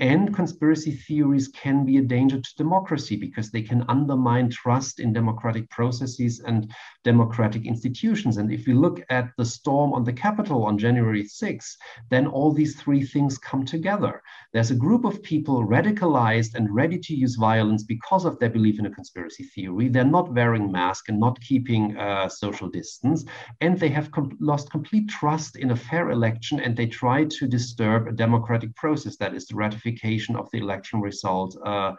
And 0.00 0.32
conspiracy 0.32 0.92
theories 0.92 1.48
can 1.48 1.84
be 1.84 1.96
a 1.96 2.02
danger 2.02 2.40
to 2.40 2.56
democracy 2.56 3.16
because 3.16 3.50
they 3.50 3.62
can 3.62 3.84
undermine 3.88 4.48
trust 4.48 5.00
in 5.00 5.12
democratic 5.12 5.68
processes 5.70 6.38
and 6.38 6.72
democratic 7.02 7.66
institutions. 7.66 8.27
And 8.36 8.52
if 8.52 8.66
we 8.66 8.74
look 8.74 9.00
at 9.10 9.30
the 9.36 9.44
storm 9.44 9.92
on 9.92 10.04
the 10.04 10.12
Capitol 10.12 10.64
on 10.64 10.78
January 10.78 11.24
6, 11.24 11.76
then 12.10 12.26
all 12.26 12.52
these 12.52 12.80
three 12.80 13.02
things 13.02 13.38
come 13.38 13.64
together. 13.64 14.22
There's 14.52 14.70
a 14.70 14.76
group 14.76 15.04
of 15.04 15.22
people 15.22 15.66
radicalized 15.66 16.54
and 16.54 16.74
ready 16.74 16.98
to 16.98 17.14
use 17.14 17.36
violence 17.36 17.82
because 17.82 18.24
of 18.24 18.38
their 18.38 18.50
belief 18.50 18.78
in 18.78 18.86
a 18.86 18.90
conspiracy 18.90 19.44
theory. 19.44 19.88
They're 19.88 20.04
not 20.04 20.32
wearing 20.32 20.70
masks 20.70 21.08
and 21.08 21.18
not 21.18 21.40
keeping 21.40 21.96
uh, 21.96 22.28
social 22.28 22.68
distance. 22.68 23.24
And 23.60 23.78
they 23.78 23.88
have 23.88 24.10
com- 24.10 24.36
lost 24.40 24.70
complete 24.70 25.08
trust 25.08 25.56
in 25.56 25.70
a 25.70 25.76
fair 25.76 26.10
election 26.10 26.60
and 26.60 26.76
they 26.76 26.86
try 26.86 27.24
to 27.24 27.46
disturb 27.46 28.06
a 28.06 28.12
democratic 28.12 28.74
process 28.76 29.16
that 29.16 29.34
is 29.34 29.46
the 29.46 29.56
ratification 29.56 29.78
ratification 29.78 30.36
of 30.36 30.48
the 30.52 30.58
election 30.58 31.00
result 31.00 31.56
uh, 31.64 31.92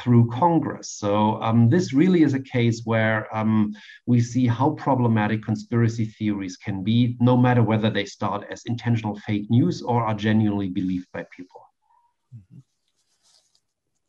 through 0.00 0.30
Congress. 0.30 0.90
So 0.90 1.40
um, 1.42 1.68
this 1.68 1.92
really 1.92 2.22
is 2.22 2.34
a 2.34 2.40
case 2.40 2.82
where 2.84 3.34
um, 3.34 3.74
we 4.06 4.20
see 4.20 4.46
how 4.46 4.70
problematic 4.70 5.44
conspiracy 5.44 6.06
theories 6.06 6.56
can 6.56 6.82
be, 6.82 7.16
no 7.20 7.36
matter 7.36 7.62
whether 7.62 7.90
they 7.90 8.04
start 8.04 8.44
as 8.50 8.64
intentional 8.66 9.18
fake 9.20 9.50
news 9.50 9.82
or 9.82 10.04
are 10.04 10.14
genuinely 10.14 10.68
believed 10.68 11.06
by 11.12 11.24
people. 11.36 11.62
Mm-hmm. 12.34 12.60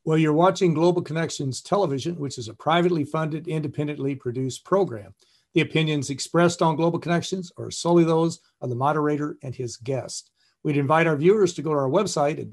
Well, 0.06 0.20
you're 0.20 0.34
watching 0.34 0.76
Global 0.76 1.02
Connections 1.02 1.62
Television, 1.62 2.20
which 2.20 2.38
is 2.38 2.48
a 2.48 2.54
privately 2.54 3.04
funded, 3.04 3.48
independently 3.48 4.14
produced 4.14 4.64
program. 4.64 5.16
The 5.56 5.62
opinions 5.62 6.12
expressed 6.12 6.62
on 6.62 6.76
Global 6.76 7.00
Connections 7.00 7.52
are 7.58 7.72
solely 7.72 8.04
those 8.04 8.40
of 8.62 8.70
the 8.70 8.76
moderator 8.76 9.38
and 9.42 9.56
his 9.56 9.78
guest. 9.78 10.30
We'd 10.62 10.78
invite 10.78 11.08
our 11.08 11.16
viewers 11.16 11.54
to 11.54 11.62
go 11.62 11.72
to 11.72 11.78
our 11.78 11.90
website 11.90 12.40
at 12.40 12.50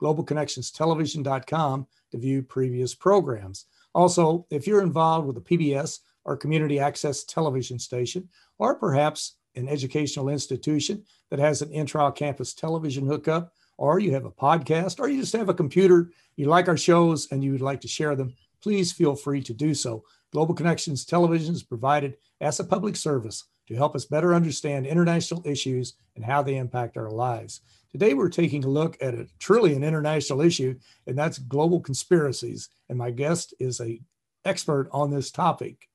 www.globalconnectionstelevision.com 0.00 1.86
to 2.10 2.18
view 2.18 2.42
previous 2.42 2.94
programs. 2.94 3.66
Also, 3.94 4.46
if 4.50 4.66
you're 4.66 4.82
involved 4.82 5.26
with 5.26 5.36
a 5.36 5.40
PBS 5.40 6.00
or 6.24 6.36
community 6.36 6.78
access 6.78 7.24
television 7.24 7.78
station, 7.78 8.28
or 8.58 8.74
perhaps 8.74 9.36
an 9.56 9.68
educational 9.68 10.28
institution 10.28 11.02
that 11.30 11.38
has 11.38 11.62
an 11.62 11.70
intra 11.72 12.12
campus 12.12 12.54
television 12.54 13.06
hookup, 13.06 13.52
or 13.78 13.98
you 13.98 14.12
have 14.12 14.26
a 14.26 14.30
podcast, 14.30 15.00
or 15.00 15.08
you 15.08 15.20
just 15.20 15.32
have 15.32 15.48
a 15.48 15.54
computer, 15.54 16.10
you 16.36 16.46
like 16.46 16.68
our 16.68 16.76
shows 16.76 17.26
and 17.32 17.42
you 17.42 17.52
would 17.52 17.62
like 17.62 17.80
to 17.80 17.88
share 17.88 18.14
them, 18.14 18.34
please 18.62 18.92
feel 18.92 19.16
free 19.16 19.42
to 19.42 19.54
do 19.54 19.74
so. 19.74 20.04
Global 20.32 20.54
Connections 20.54 21.04
Television 21.04 21.54
is 21.54 21.62
provided 21.62 22.16
as 22.40 22.60
a 22.60 22.64
public 22.64 22.94
service 22.94 23.44
to 23.66 23.74
help 23.74 23.96
us 23.96 24.04
better 24.04 24.34
understand 24.34 24.86
international 24.86 25.42
issues 25.46 25.94
and 26.14 26.24
how 26.24 26.42
they 26.42 26.56
impact 26.56 26.96
our 26.96 27.10
lives. 27.10 27.62
Today, 27.92 28.14
we're 28.14 28.28
taking 28.28 28.64
a 28.64 28.68
look 28.68 28.96
at 29.00 29.14
a 29.14 29.26
truly 29.40 29.74
an 29.74 29.82
international 29.82 30.42
issue, 30.42 30.78
and 31.08 31.18
that's 31.18 31.38
global 31.38 31.80
conspiracies. 31.80 32.68
And 32.88 32.96
my 32.96 33.10
guest 33.10 33.52
is 33.58 33.80
a 33.80 34.00
expert 34.44 34.88
on 34.92 35.10
this 35.10 35.32
topic. 35.32 35.88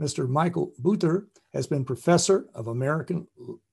Mr. 0.00 0.26
Michael 0.26 0.72
Butter 0.78 1.26
has 1.52 1.66
been 1.66 1.84
professor 1.84 2.46
of 2.54 2.68
American 2.68 3.26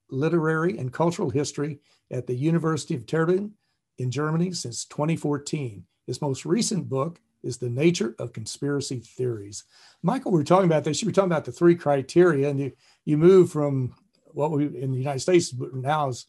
literary 0.10 0.78
and 0.78 0.92
cultural 0.92 1.30
history 1.30 1.80
at 2.12 2.28
the 2.28 2.36
University 2.36 2.96
of 2.96 3.06
Tübingen 3.06 3.52
in 3.98 4.12
Germany 4.12 4.52
since 4.52 4.84
2014. 4.86 5.86
His 6.06 6.22
most 6.22 6.46
recent 6.46 6.90
book 6.90 7.22
is 7.44 7.58
The 7.58 7.70
Nature 7.70 8.14
of 8.20 8.34
Conspiracy 8.34 9.00
Theories. 9.00 9.64
Michael, 10.02 10.34
we 10.34 10.42
are 10.42 10.46
talking 10.46 10.66
about 10.66 10.84
this. 10.84 11.02
You 11.02 11.08
were 11.08 11.14
talking 11.14 11.32
about 11.32 11.46
the 11.46 11.52
three 11.52 11.76
criteria, 11.76 12.50
and 12.50 12.60
you, 12.60 12.72
you 13.06 13.18
move 13.18 13.52
from 13.52 13.96
what 14.34 14.52
we 14.52 14.66
in 14.66 14.92
the 14.92 14.98
United 14.98 15.20
States 15.20 15.54
now 15.74 16.10
is 16.10 16.26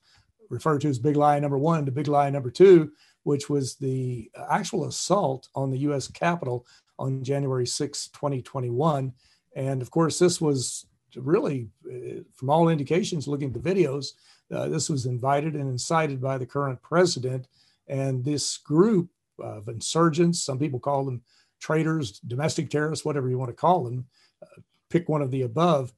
referred 0.51 0.81
to 0.83 0.89
as 0.89 0.99
big 0.99 1.17
lie 1.17 1.39
number 1.39 1.59
one 1.59 1.85
to 1.87 1.93
big 1.93 2.09
lie 2.09 2.31
number 2.31 2.51
two, 2.51 2.93
which 3.25 3.49
was 3.49 3.77
the 3.77 4.31
actual 4.51 4.87
assault 4.87 5.49
on 5.55 5.71
the 5.71 5.79
US 5.79 6.09
Capitol 6.09 6.67
on 6.99 7.25
January 7.25 7.67
6, 7.67 8.09
2021. 8.09 9.13
And 9.57 9.83
of 9.83 9.91
course, 9.91 10.19
this 10.19 10.41
was 10.41 10.87
really, 11.17 11.69
uh, 11.89 12.23
from 12.35 12.51
all 12.51 12.69
indications, 12.69 13.29
looking 13.29 13.55
at 13.55 13.63
the 13.63 13.75
videos, 13.75 14.13
uh, 14.53 14.69
this 14.69 14.91
was 14.91 15.07
invited 15.07 15.55
and 15.55 15.69
incited 15.69 16.21
by 16.21 16.39
the 16.39 16.47
current 16.47 16.81
president. 16.83 17.49
And 17.89 18.25
this 18.25 18.59
group 18.59 19.09
of 19.39 19.69
insurgents, 19.69 20.43
some 20.43 20.59
people 20.59 20.79
call 20.79 21.05
them 21.05 21.23
traitors, 21.61 22.21
domestic 22.21 22.71
terrorists, 22.71 23.05
whatever 23.05 23.29
you 23.29 23.39
want 23.39 23.51
to 23.51 23.57
call 23.57 23.85
them, 23.85 24.07
uh, 24.43 24.61
pick 24.91 25.09
one 25.09 25.23
of 25.23 25.31
the 25.31 25.43
above, 25.43 25.93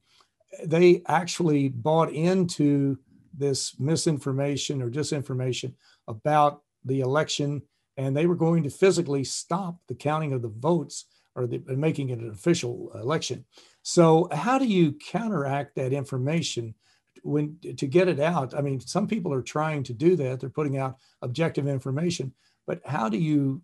they 0.64 1.02
actually 1.06 1.68
bought 1.68 2.12
into 2.12 2.98
this 3.38 3.78
misinformation 3.78 4.82
or 4.82 4.90
disinformation 4.90 5.74
about 6.08 6.62
the 6.84 7.00
election, 7.00 7.62
and 7.96 8.16
they 8.16 8.26
were 8.26 8.36
going 8.36 8.62
to 8.62 8.70
physically 8.70 9.24
stop 9.24 9.78
the 9.88 9.94
counting 9.94 10.32
of 10.32 10.42
the 10.42 10.48
votes 10.48 11.06
or 11.34 11.46
the, 11.46 11.58
making 11.68 12.10
it 12.10 12.18
an 12.18 12.30
official 12.30 12.90
election. 12.94 13.44
So, 13.82 14.28
how 14.32 14.58
do 14.58 14.66
you 14.66 14.92
counteract 14.92 15.76
that 15.76 15.92
information 15.92 16.74
when 17.22 17.58
to 17.76 17.86
get 17.86 18.08
it 18.08 18.20
out? 18.20 18.54
I 18.54 18.60
mean, 18.60 18.80
some 18.80 19.06
people 19.06 19.32
are 19.32 19.42
trying 19.42 19.82
to 19.84 19.92
do 19.92 20.16
that; 20.16 20.40
they're 20.40 20.50
putting 20.50 20.78
out 20.78 20.96
objective 21.22 21.68
information, 21.68 22.32
but 22.66 22.80
how 22.84 23.08
do 23.08 23.18
you 23.18 23.62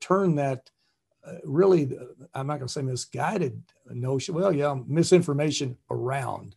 turn 0.00 0.34
that 0.36 0.70
uh, 1.26 1.34
really, 1.44 1.98
I'm 2.34 2.46
not 2.46 2.58
going 2.58 2.68
to 2.68 2.72
say 2.72 2.82
misguided 2.82 3.60
notion, 3.90 4.34
well, 4.34 4.52
yeah, 4.52 4.76
misinformation 4.86 5.76
around? 5.90 6.54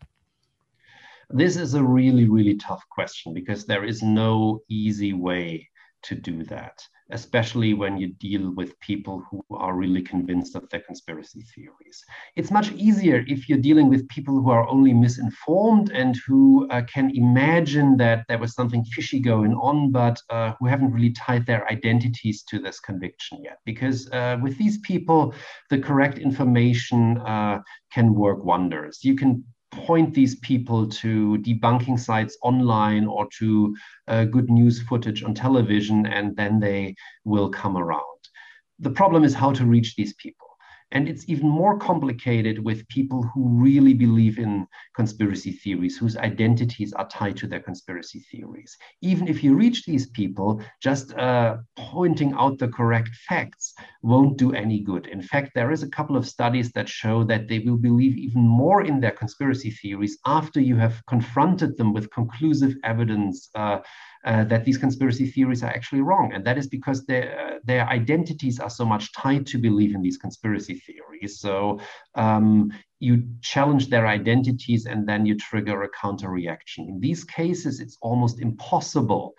This 1.34 1.56
is 1.56 1.74
a 1.74 1.84
really, 1.84 2.28
really 2.28 2.56
tough 2.56 2.84
question 2.90 3.34
because 3.34 3.66
there 3.66 3.84
is 3.84 4.02
no 4.02 4.62
easy 4.70 5.14
way 5.14 5.70
to 6.04 6.16
do 6.16 6.44
that 6.46 6.82
especially 7.12 7.74
when 7.74 7.98
you 7.98 8.08
deal 8.14 8.52
with 8.56 8.80
people 8.80 9.24
who 9.30 9.44
are 9.52 9.76
really 9.76 10.02
convinced 10.02 10.56
of 10.56 10.68
their 10.70 10.80
conspiracy 10.82 11.42
theories. 11.54 12.04
It's 12.36 12.52
much 12.52 12.72
easier 12.72 13.24
if 13.28 13.48
you're 13.48 13.58
dealing 13.58 13.90
with 13.90 14.08
people 14.10 14.42
who 14.42 14.50
are 14.50 14.68
only 14.68 14.94
misinformed 14.94 15.92
and 15.92 16.16
who 16.26 16.68
uh, 16.70 16.82
can 16.84 17.12
imagine 17.16 17.98
that 17.98 18.26
there 18.28 18.38
was 18.38 18.54
something 18.54 18.84
fishy 18.86 19.20
going 19.20 19.54
on, 19.54 19.92
but 19.92 20.20
uh, 20.30 20.54
who 20.60 20.68
haven't 20.68 20.92
really 20.92 21.12
tied 21.12 21.46
their 21.46 21.70
identities 21.70 22.44
to 22.44 22.60
this 22.60 22.80
conviction 22.80 23.44
yet. 23.44 23.60
Because 23.66 24.10
uh, 24.12 24.38
with 24.42 24.58
these 24.58 24.78
people, 24.80 25.34
the 25.70 25.80
correct 25.80 26.18
information 26.18 27.18
uh, 27.20 27.60
can 27.92 28.14
work 28.14 28.44
wonders. 28.44 29.04
You 29.04 29.16
can 29.16 29.44
point 29.72 30.14
these 30.14 30.36
people 30.36 30.88
to 30.88 31.38
debunking 31.40 32.00
sites 32.00 32.38
online 32.44 33.06
or 33.06 33.28
to 33.40 33.76
uh, 34.08 34.26
good 34.26 34.50
news 34.50 34.82
footage 34.82 35.24
on 35.24 35.34
television, 35.34 36.06
and 36.06 36.36
then 36.36 36.60
they 36.60 36.96
will 37.24 37.50
come 37.50 37.78
around. 37.78 38.02
The 38.80 38.92
problem 38.92 39.24
is 39.24 39.34
how 39.34 39.52
to 39.54 39.66
reach 39.66 39.96
these 39.96 40.14
people. 40.14 40.51
And 40.92 41.08
it's 41.08 41.28
even 41.30 41.48
more 41.48 41.78
complicated 41.78 42.64
with 42.64 42.88
people 42.90 43.24
who 43.24 43.48
really 43.48 43.94
believe 43.94 44.40
in 44.40 44.68
conspiracy 44.96 45.52
theories, 45.52 45.98
whose 45.98 46.18
identities 46.18 46.92
are 46.94 47.08
tied 47.08 47.38
to 47.38 47.48
their 47.48 47.62
conspiracy 47.62 48.20
theories. 48.32 48.78
Even 49.02 49.28
if 49.28 49.44
you 49.44 49.56
reach 49.56 49.86
these 49.86 50.08
people, 50.08 50.62
just 50.82 51.14
uh, 51.14 51.58
pointing 51.78 52.34
out 52.34 52.58
the 52.58 52.68
correct 52.68 53.10
facts 53.30 53.74
won't 54.02 54.38
do 54.38 54.54
any 54.54 54.80
good. 54.80 55.08
In 55.08 55.22
fact, 55.22 55.52
there 55.56 55.72
is 55.72 55.84
a 55.84 55.90
couple 55.90 56.18
of 56.18 56.28
studies 56.28 56.72
that 56.74 56.90
show 56.90 57.24
that 57.24 57.48
they 57.48 57.60
will 57.60 57.78
believe 57.78 58.18
even 58.18 58.42
more 58.42 58.84
in 58.84 59.00
their 59.00 59.12
conspiracy 59.12 59.72
theories 59.72 60.18
after 60.26 60.60
you 60.60 60.76
have 60.76 61.06
confronted 61.06 61.78
them 61.78 61.94
with 61.94 62.12
conclusive 62.12 62.76
evidence. 62.84 63.50
Uh, 63.56 63.80
uh, 64.24 64.44
that 64.44 64.66
these 64.66 64.78
conspiracy 64.78 65.26
theories 65.26 65.64
are 65.64 65.72
actually 65.72 66.02
wrong. 66.02 66.32
And 66.34 66.46
that 66.46 66.58
is 66.58 66.68
because 66.68 67.06
their, 67.06 67.40
uh, 67.40 67.60
their 67.64 67.88
identities 67.88 68.60
are 68.60 68.70
so 68.70 68.86
much 68.86 69.12
tied 69.14 69.48
to 69.48 69.58
believe 69.58 69.96
in 69.96 70.02
these 70.04 70.18
conspiracy 70.18 70.76
theories. 70.86 71.40
So 71.40 71.80
um, 72.16 72.72
you 73.00 73.24
challenge 73.42 73.90
their 73.90 74.08
identities 74.08 74.86
and 74.86 75.08
then 75.08 75.26
you 75.26 75.36
trigger 75.36 75.84
a 75.84 75.90
counter 75.90 76.30
reaction. 76.30 76.88
In 76.88 77.00
these 77.00 77.24
cases, 77.24 77.80
it's 77.80 77.98
almost 78.02 78.40
impossible 78.40 79.34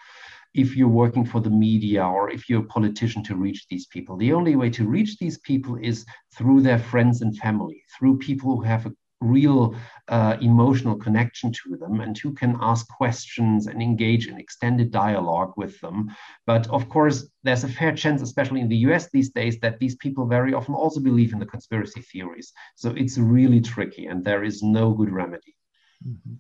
if 0.55 0.77
you're 0.77 0.89
working 0.89 1.25
for 1.25 1.41
the 1.41 1.51
media 1.51 2.05
or 2.05 2.31
if 2.31 2.49
you're 2.49 2.63
a 2.63 2.67
politician 2.67 3.23
to 3.25 3.37
reach 3.37 3.67
these 3.71 3.87
people. 3.87 4.17
The 4.17 4.33
only 4.33 4.57
way 4.57 4.69
to 4.71 4.87
reach 4.87 5.17
these 5.17 5.39
people 5.39 5.77
is 5.77 6.05
through 6.35 6.61
their 6.61 6.79
friends 6.79 7.23
and 7.23 7.37
family, 7.39 7.83
through 7.97 8.19
people 8.19 8.57
who 8.57 8.63
have 8.63 8.85
a 8.87 8.93
real 9.23 9.75
uh, 10.09 10.37
emotional 10.41 10.97
connection 10.97 11.52
to 11.52 11.76
them 11.76 12.00
and 12.00 12.19
who 12.19 12.33
can 12.33 12.57
ask 12.61 12.88
questions 12.88 13.67
and 13.67 13.81
engage 13.81 14.26
in 14.29 14.38
extended 14.38 14.91
dialogue 14.91 15.52
with 15.57 15.81
them. 15.81 16.11
But 16.47 16.69
of 16.71 16.88
course, 16.88 17.29
there's 17.43 17.64
a 17.64 17.69
fair 17.69 17.95
chance, 17.95 18.21
especially 18.23 18.61
in 18.61 18.69
the 18.69 18.85
US 18.88 19.09
these 19.11 19.31
days, 19.31 19.59
that 19.61 19.79
these 19.79 19.97
people 19.97 20.26
very 20.26 20.52
often 20.55 20.75
also 20.75 21.00
believe 21.00 21.33
in 21.33 21.38
the 21.38 21.47
conspiracy 21.47 22.00
theories. 22.00 22.52
So 22.75 22.91
it's 22.91 23.17
really 23.19 23.61
tricky 23.61 24.07
and 24.07 24.25
there 24.25 24.45
is 24.45 24.62
no 24.62 24.93
good 24.93 25.11
remedy. 25.11 25.57
Mm-hmm. 26.07 26.35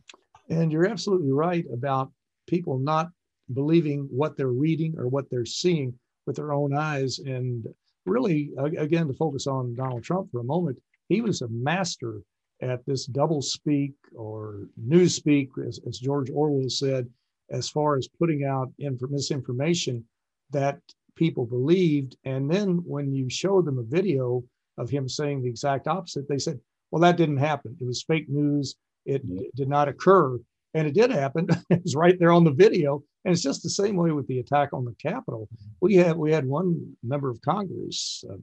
And 0.60 0.72
you're 0.72 0.86
absolutely 0.86 1.32
right 1.32 1.64
about 1.72 2.12
people 2.46 2.78
not 2.78 3.08
believing 3.52 4.08
what 4.10 4.36
they're 4.36 4.48
reading 4.48 4.94
or 4.98 5.08
what 5.08 5.30
they're 5.30 5.46
seeing 5.46 5.94
with 6.26 6.36
their 6.36 6.52
own 6.52 6.74
eyes. 6.74 7.18
And 7.18 7.66
really, 8.06 8.50
again, 8.58 9.06
to 9.08 9.14
focus 9.14 9.46
on 9.46 9.74
Donald 9.74 10.04
Trump 10.04 10.30
for 10.30 10.40
a 10.40 10.44
moment, 10.44 10.78
he 11.08 11.20
was 11.20 11.42
a 11.42 11.48
master 11.48 12.22
at 12.62 12.84
this 12.86 13.06
double 13.06 13.42
speak 13.42 13.92
or 14.14 14.68
news 14.76 15.14
speak, 15.14 15.50
as, 15.66 15.80
as 15.86 15.98
George 15.98 16.30
Orwell 16.30 16.68
said, 16.68 17.08
as 17.50 17.68
far 17.68 17.96
as 17.96 18.08
putting 18.08 18.44
out 18.44 18.72
inf- 18.78 19.00
misinformation 19.10 20.04
that 20.50 20.78
people 21.16 21.44
believed. 21.44 22.16
And 22.24 22.50
then 22.50 22.82
when 22.84 23.12
you 23.12 23.28
show 23.28 23.62
them 23.62 23.78
a 23.78 23.82
video 23.82 24.44
of 24.78 24.90
him 24.90 25.08
saying 25.08 25.42
the 25.42 25.48
exact 25.48 25.88
opposite, 25.88 26.28
they 26.28 26.38
said, 26.38 26.60
well, 26.90 27.00
that 27.02 27.16
didn't 27.16 27.38
happen. 27.38 27.76
It 27.80 27.86
was 27.86 28.04
fake 28.04 28.28
news. 28.28 28.76
It, 29.04 29.22
it 29.28 29.54
did 29.56 29.68
not 29.68 29.88
occur. 29.88 30.38
And 30.74 30.86
it 30.86 30.94
did 30.94 31.10
happen. 31.10 31.48
it 31.70 31.82
was 31.82 31.96
right 31.96 32.18
there 32.18 32.32
on 32.32 32.44
the 32.44 32.52
video. 32.52 33.02
And 33.24 33.32
it's 33.32 33.42
just 33.42 33.62
the 33.62 33.70
same 33.70 33.96
way 33.96 34.10
with 34.12 34.26
the 34.26 34.38
attack 34.40 34.70
on 34.72 34.84
the 34.84 34.94
Capitol. 35.00 35.48
We 35.80 35.94
had 35.94 36.16
we 36.16 36.32
had 36.32 36.46
one 36.46 36.96
member 37.02 37.30
of 37.30 37.40
Congress, 37.42 38.24
uh, 38.28 38.36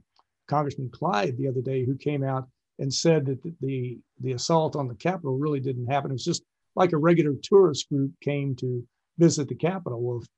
Congressman 0.48 0.90
Clyde, 0.90 1.36
the 1.36 1.48
other 1.48 1.60
day, 1.60 1.84
who 1.84 1.96
came 1.96 2.24
out 2.24 2.48
and 2.80 2.92
said 2.92 3.26
that 3.26 3.38
the, 3.60 3.98
the 4.20 4.32
assault 4.32 4.74
on 4.74 4.88
the 4.88 4.94
Capitol 4.94 5.38
really 5.38 5.60
didn't 5.60 5.86
happen. 5.86 6.10
It 6.10 6.14
was 6.14 6.24
just 6.24 6.42
like 6.74 6.92
a 6.92 6.98
regular 6.98 7.34
tourist 7.42 7.88
group 7.90 8.10
came 8.22 8.56
to 8.56 8.82
visit 9.18 9.48
the 9.48 9.54
Capitol. 9.54 10.00
Well, 10.02 10.22
if 10.22 10.28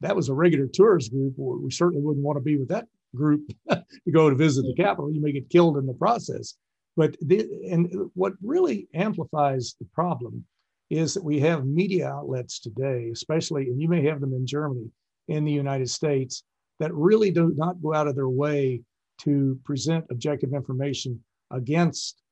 that 0.00 0.16
was 0.16 0.30
a 0.30 0.34
regular 0.34 0.66
tourist 0.66 1.12
group, 1.12 1.34
we 1.36 1.70
certainly 1.70 2.02
wouldn't 2.02 2.24
want 2.24 2.36
to 2.36 2.42
be 2.42 2.56
with 2.56 2.68
that 2.68 2.86
group 3.14 3.42
to 3.70 3.84
go 4.12 4.30
to 4.30 4.34
visit 4.34 4.62
the 4.62 4.82
Capitol. 4.82 5.12
You 5.12 5.20
may 5.20 5.32
get 5.32 5.50
killed 5.50 5.76
in 5.76 5.86
the 5.86 5.92
process. 5.92 6.56
But 6.96 7.16
the, 7.20 7.46
and 7.70 8.10
what 8.14 8.32
really 8.42 8.88
amplifies 8.94 9.76
the 9.78 9.86
problem 9.92 10.44
is 10.88 11.14
that 11.14 11.22
we 11.22 11.38
have 11.40 11.66
media 11.66 12.08
outlets 12.08 12.60
today, 12.60 13.10
especially, 13.12 13.68
and 13.68 13.80
you 13.80 13.88
may 13.88 14.02
have 14.06 14.20
them 14.20 14.32
in 14.32 14.46
Germany, 14.46 14.90
in 15.28 15.44
the 15.44 15.52
United 15.52 15.88
States, 15.90 16.44
that 16.78 16.94
really 16.94 17.30
do 17.30 17.52
not 17.56 17.80
go 17.82 17.94
out 17.94 18.08
of 18.08 18.16
their 18.16 18.28
way 18.28 18.80
to 19.18 19.58
present 19.64 20.06
objective 20.10 20.54
information 20.54 21.22
against 21.50 22.22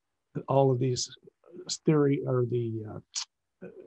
all 0.48 0.70
of 0.70 0.78
these 0.78 1.08
theory 1.84 2.20
or 2.26 2.44
the 2.50 2.72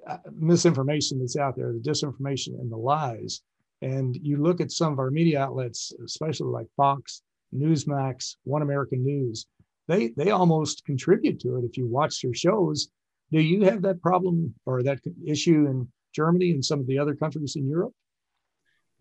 uh, 0.08 0.18
misinformation 0.34 1.20
that's 1.20 1.38
out 1.38 1.56
there, 1.56 1.72
the 1.72 1.80
disinformation 1.80 2.60
and 2.60 2.72
the 2.72 2.78
lies. 2.78 3.42
And 3.82 4.16
you 4.22 4.38
look 4.38 4.62
at 4.62 4.72
some 4.72 4.94
of 4.94 5.00
our 5.00 5.10
media 5.10 5.42
outlets, 5.42 5.92
especially 6.04 6.50
like 6.50 6.68
Fox, 6.78 7.24
Newsmax, 7.56 8.36
One 8.44 8.62
American 8.62 9.04
News, 9.04 9.48
they 9.88 10.10
they 10.16 10.32
almost 10.32 10.86
contribute 10.86 11.40
to 11.42 11.58
it 11.58 11.66
if 11.66 11.78
you 11.78 11.88
watch 11.88 12.22
their 12.22 12.34
shows. 12.34 12.90
Do 13.32 13.42
you 13.42 13.64
have 13.64 13.82
that 13.82 14.02
problem 14.02 14.54
or 14.66 14.84
that 14.84 15.00
issue 15.26 15.68
in 15.68 15.88
Germany 16.14 16.52
and 16.52 16.64
some 16.64 16.80
of 16.80 16.88
the 16.88 17.00
other 17.00 17.16
countries 17.16 17.56
in 17.56 17.68
Europe? 17.68 17.94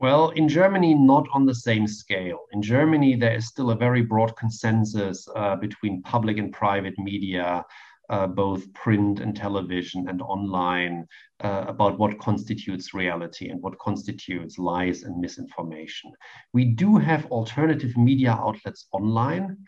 Well, 0.00 0.30
in 0.30 0.48
Germany, 0.48 0.94
not 0.94 1.28
on 1.34 1.44
the 1.44 1.54
same 1.54 1.86
scale. 1.86 2.46
In 2.52 2.62
Germany, 2.62 3.16
there 3.16 3.34
is 3.34 3.48
still 3.48 3.70
a 3.70 3.76
very 3.76 4.00
broad 4.00 4.34
consensus 4.34 5.28
uh, 5.36 5.56
between 5.56 6.00
public 6.00 6.38
and 6.38 6.50
private 6.50 6.98
media, 6.98 7.62
uh, 8.08 8.26
both 8.26 8.72
print 8.72 9.20
and 9.20 9.36
television 9.36 10.08
and 10.08 10.22
online, 10.22 11.06
uh, 11.44 11.66
about 11.68 11.98
what 11.98 12.18
constitutes 12.18 12.94
reality 12.94 13.50
and 13.50 13.60
what 13.60 13.78
constitutes 13.78 14.58
lies 14.58 15.02
and 15.02 15.20
misinformation. 15.20 16.10
We 16.54 16.64
do 16.64 16.96
have 16.96 17.26
alternative 17.26 17.94
media 17.98 18.30
outlets 18.30 18.86
online. 18.92 19.58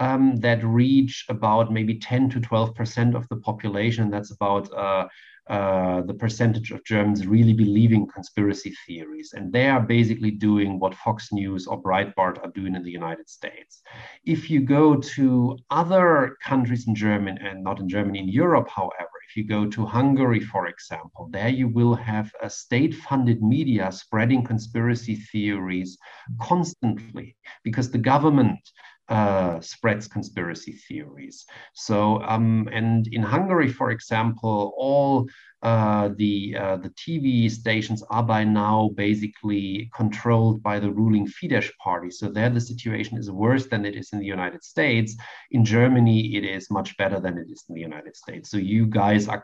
Um, 0.00 0.36
that 0.36 0.62
reach 0.62 1.24
about 1.28 1.72
maybe 1.72 1.98
10 1.98 2.30
to 2.30 2.40
12% 2.40 3.16
of 3.16 3.28
the 3.28 3.36
population. 3.36 4.10
That's 4.10 4.30
about 4.30 4.72
uh, 4.72 5.08
uh, 5.48 6.02
the 6.02 6.12
percentage 6.12 6.72
of 6.72 6.84
Germans 6.84 7.26
really 7.26 7.54
believing 7.54 8.06
conspiracy 8.06 8.74
theories. 8.86 9.32
And 9.34 9.50
they 9.50 9.66
are 9.66 9.80
basically 9.80 10.30
doing 10.30 10.78
what 10.78 10.94
Fox 10.94 11.32
News 11.32 11.66
or 11.66 11.82
Breitbart 11.82 12.44
are 12.44 12.52
doing 12.54 12.74
in 12.74 12.82
the 12.82 12.90
United 12.90 13.30
States. 13.30 13.80
If 14.26 14.50
you 14.50 14.60
go 14.60 14.96
to 14.96 15.56
other 15.70 16.36
countries 16.44 16.86
in 16.86 16.94
Germany, 16.94 17.40
and 17.42 17.64
not 17.64 17.80
in 17.80 17.88
Germany, 17.88 18.18
in 18.18 18.28
Europe, 18.28 18.68
however, 18.68 19.16
if 19.26 19.38
you 19.38 19.44
go 19.44 19.64
to 19.66 19.86
Hungary, 19.86 20.40
for 20.40 20.66
example, 20.66 21.30
there 21.30 21.48
you 21.48 21.68
will 21.68 21.94
have 21.94 22.30
a 22.42 22.50
state 22.50 22.94
funded 22.94 23.42
media 23.42 23.90
spreading 23.90 24.44
conspiracy 24.44 25.16
theories 25.16 25.96
constantly 26.42 27.36
because 27.64 27.90
the 27.90 27.96
government 27.96 28.60
uh, 29.08 29.60
spreads 29.60 30.06
conspiracy 30.06 30.72
theories. 30.72 31.46
So, 31.72 32.22
um, 32.22 32.68
and 32.72 33.06
in 33.08 33.22
Hungary, 33.22 33.68
for 33.68 33.90
example, 33.90 34.74
all 34.76 35.28
uh, 35.62 36.10
the 36.16 36.56
uh, 36.56 36.76
the 36.76 36.90
TV 36.90 37.50
stations 37.50 38.04
are 38.10 38.22
by 38.22 38.44
now 38.44 38.90
basically 38.94 39.90
controlled 39.94 40.62
by 40.62 40.78
the 40.78 40.90
ruling 40.90 41.26
Fidesz 41.26 41.70
party. 41.82 42.10
So 42.10 42.28
there, 42.28 42.50
the 42.50 42.60
situation 42.60 43.18
is 43.18 43.30
worse 43.30 43.66
than 43.66 43.84
it 43.84 43.96
is 43.96 44.12
in 44.12 44.20
the 44.20 44.26
United 44.26 44.62
States. 44.62 45.16
In 45.50 45.64
Germany, 45.64 46.36
it 46.36 46.44
is 46.44 46.70
much 46.70 46.96
better 46.96 47.18
than 47.18 47.38
it 47.38 47.50
is 47.50 47.64
in 47.68 47.74
the 47.74 47.80
United 47.80 48.16
States. 48.16 48.50
So 48.50 48.56
you 48.56 48.86
guys 48.86 49.26
are 49.26 49.42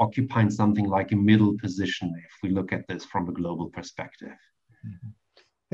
occupying 0.00 0.50
something 0.50 0.86
like 0.86 1.12
a 1.12 1.16
middle 1.16 1.58
position 1.58 2.14
if 2.16 2.32
we 2.42 2.48
look 2.48 2.72
at 2.72 2.86
this 2.88 3.04
from 3.04 3.28
a 3.28 3.32
global 3.32 3.68
perspective. 3.68 4.38
Mm-hmm 4.86 5.10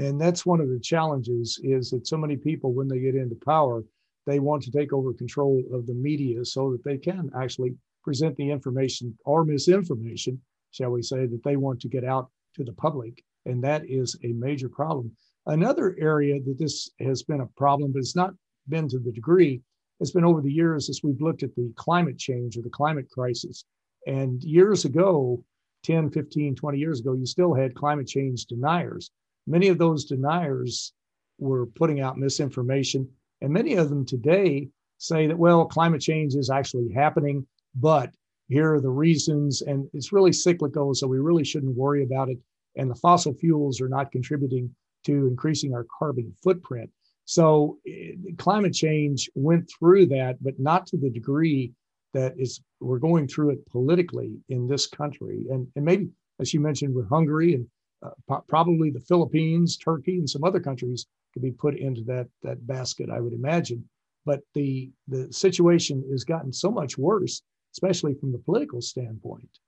and 0.01 0.19
that's 0.19 0.47
one 0.47 0.61
of 0.61 0.69
the 0.71 0.81
challenges 0.81 1.61
is 1.63 1.91
that 1.91 2.07
so 2.07 2.17
many 2.17 2.37
people 2.37 2.73
when 2.73 2.89
they 2.89 2.99
get 2.99 3.15
into 3.15 3.37
power 3.45 3.85
they 4.27 4.39
want 4.39 4.63
to 4.63 4.71
take 4.71 4.93
over 4.93 5.13
control 5.13 5.63
of 5.73 5.87
the 5.87 5.95
media 5.95 6.45
so 6.45 6.71
that 6.73 6.85
they 6.85 6.97
can 6.97 7.31
actually 7.37 7.75
present 8.03 8.35
the 8.37 8.51
information 8.51 9.17
or 9.25 9.45
misinformation 9.45 10.41
shall 10.71 10.91
we 10.91 11.03
say 11.03 11.27
that 11.27 11.43
they 11.45 11.57
want 11.57 11.81
to 11.81 11.89
get 11.89 12.05
out 12.05 12.31
to 12.55 12.65
the 12.65 12.73
public. 12.73 13.25
And 13.47 13.63
that 13.65 13.83
is 13.89 14.17
a 14.23 14.33
major 14.33 14.69
problem. 14.69 15.13
Another 15.47 15.97
area 15.99 16.41
that 16.41 16.59
this 16.59 16.91
has 17.01 17.23
been 17.23 17.41
a 17.41 17.47
problem 17.57 17.93
but 17.93 18.01
it's 18.01 18.17
not 18.17 18.35
been 18.69 18.89
to 18.89 18.99
the 18.99 19.13
degree 19.13 19.61
it's 20.01 20.13
been 20.13 20.25
over 20.25 20.41
the 20.41 20.53
years 20.53 20.89
as 20.89 21.03
we've 21.03 21.21
looked 21.21 21.43
at 21.43 21.55
the 21.57 21.71
climate 21.77 22.17
change 22.17 22.57
or 22.57 22.63
the 22.63 22.71
climate 22.71 23.11
crisis. 23.11 23.65
And 24.07 24.43
years 24.43 24.87
ago 24.87 25.45
10 25.83 26.11
15 26.11 26.55
20 26.55 26.79
years 26.79 27.01
ago 27.01 27.13
you 27.15 27.27
still 27.27 27.55
had 27.55 27.75
climate 27.75 28.07
change 28.07 28.47
deniers 28.47 29.11
Many 29.47 29.69
of 29.69 29.79
those 29.79 30.05
deniers 30.05 30.93
were 31.39 31.67
putting 31.67 32.01
out 32.01 32.19
misinformation, 32.19 33.09
and 33.41 33.53
many 33.53 33.75
of 33.75 33.89
them 33.89 34.05
today 34.05 34.69
say 34.99 35.27
that, 35.27 35.39
well, 35.39 35.65
climate 35.65 36.01
change 36.01 36.35
is 36.35 36.51
actually 36.51 36.93
happening, 36.93 37.47
but 37.75 38.15
here 38.49 38.75
are 38.75 38.81
the 38.81 38.91
reasons, 38.91 39.63
and 39.63 39.89
it's 39.95 40.13
really 40.13 40.33
cyclical, 40.33 40.95
so 40.95 41.07
we 41.07 41.19
really 41.19 41.45
shouldn't 41.45 41.77
worry 41.77 42.03
about 42.03 42.29
it. 42.29 42.39
And 42.77 42.91
the 42.91 42.97
fossil 42.97 43.33
fuels 43.33 43.81
are 43.81 43.89
not 43.89 44.13
contributing 44.13 44.75
to 45.05 45.27
increasing 45.29 45.73
our 45.73 45.87
carbon 45.99 46.35
footprint. 46.43 46.91
So, 47.25 47.79
eh, 47.87 48.13
climate 48.39 48.75
change 48.75 49.31
went 49.35 49.71
through 49.71 50.07
that, 50.07 50.43
but 50.43 50.59
not 50.59 50.87
to 50.89 50.97
the 50.97 51.11
degree 51.11 51.73
that 52.13 52.35
is 52.39 52.61
we're 52.81 52.99
going 52.99 53.29
through 53.29 53.51
it 53.51 53.67
politically 53.71 54.33
in 54.49 54.67
this 54.67 54.87
country, 54.87 55.47
and 55.51 55.69
and 55.77 55.85
maybe 55.85 56.09
as 56.41 56.53
you 56.53 56.61
mentioned 56.61 56.95
with 56.95 57.09
Hungary 57.09 57.55
and 57.55 57.67
uh, 58.03 58.41
probably 58.49 58.91
the 58.91 59.01
Philippines, 59.01 59.77
Turkey, 59.77 60.19
and 60.19 60.29
some 60.29 60.45
other 60.45 60.61
countries 60.61 61.07
could 61.33 61.43
be 61.43 61.53
put 61.53 61.77
into 61.77 62.03
that 62.05 62.29
that 62.43 62.67
basket. 62.67 63.11
I 63.11 63.21
would 63.21 63.33
imagine, 63.33 63.89
but 64.25 64.41
the 64.55 64.91
the 65.09 65.33
situation 65.33 66.05
has 66.11 66.25
gotten 66.25 66.53
so 66.53 66.71
much 66.71 66.99
worse, 66.99 67.43
especially 67.73 68.15
from 68.15 68.33
the 68.33 68.39
political 68.39 68.81
standpoint. 68.81 69.59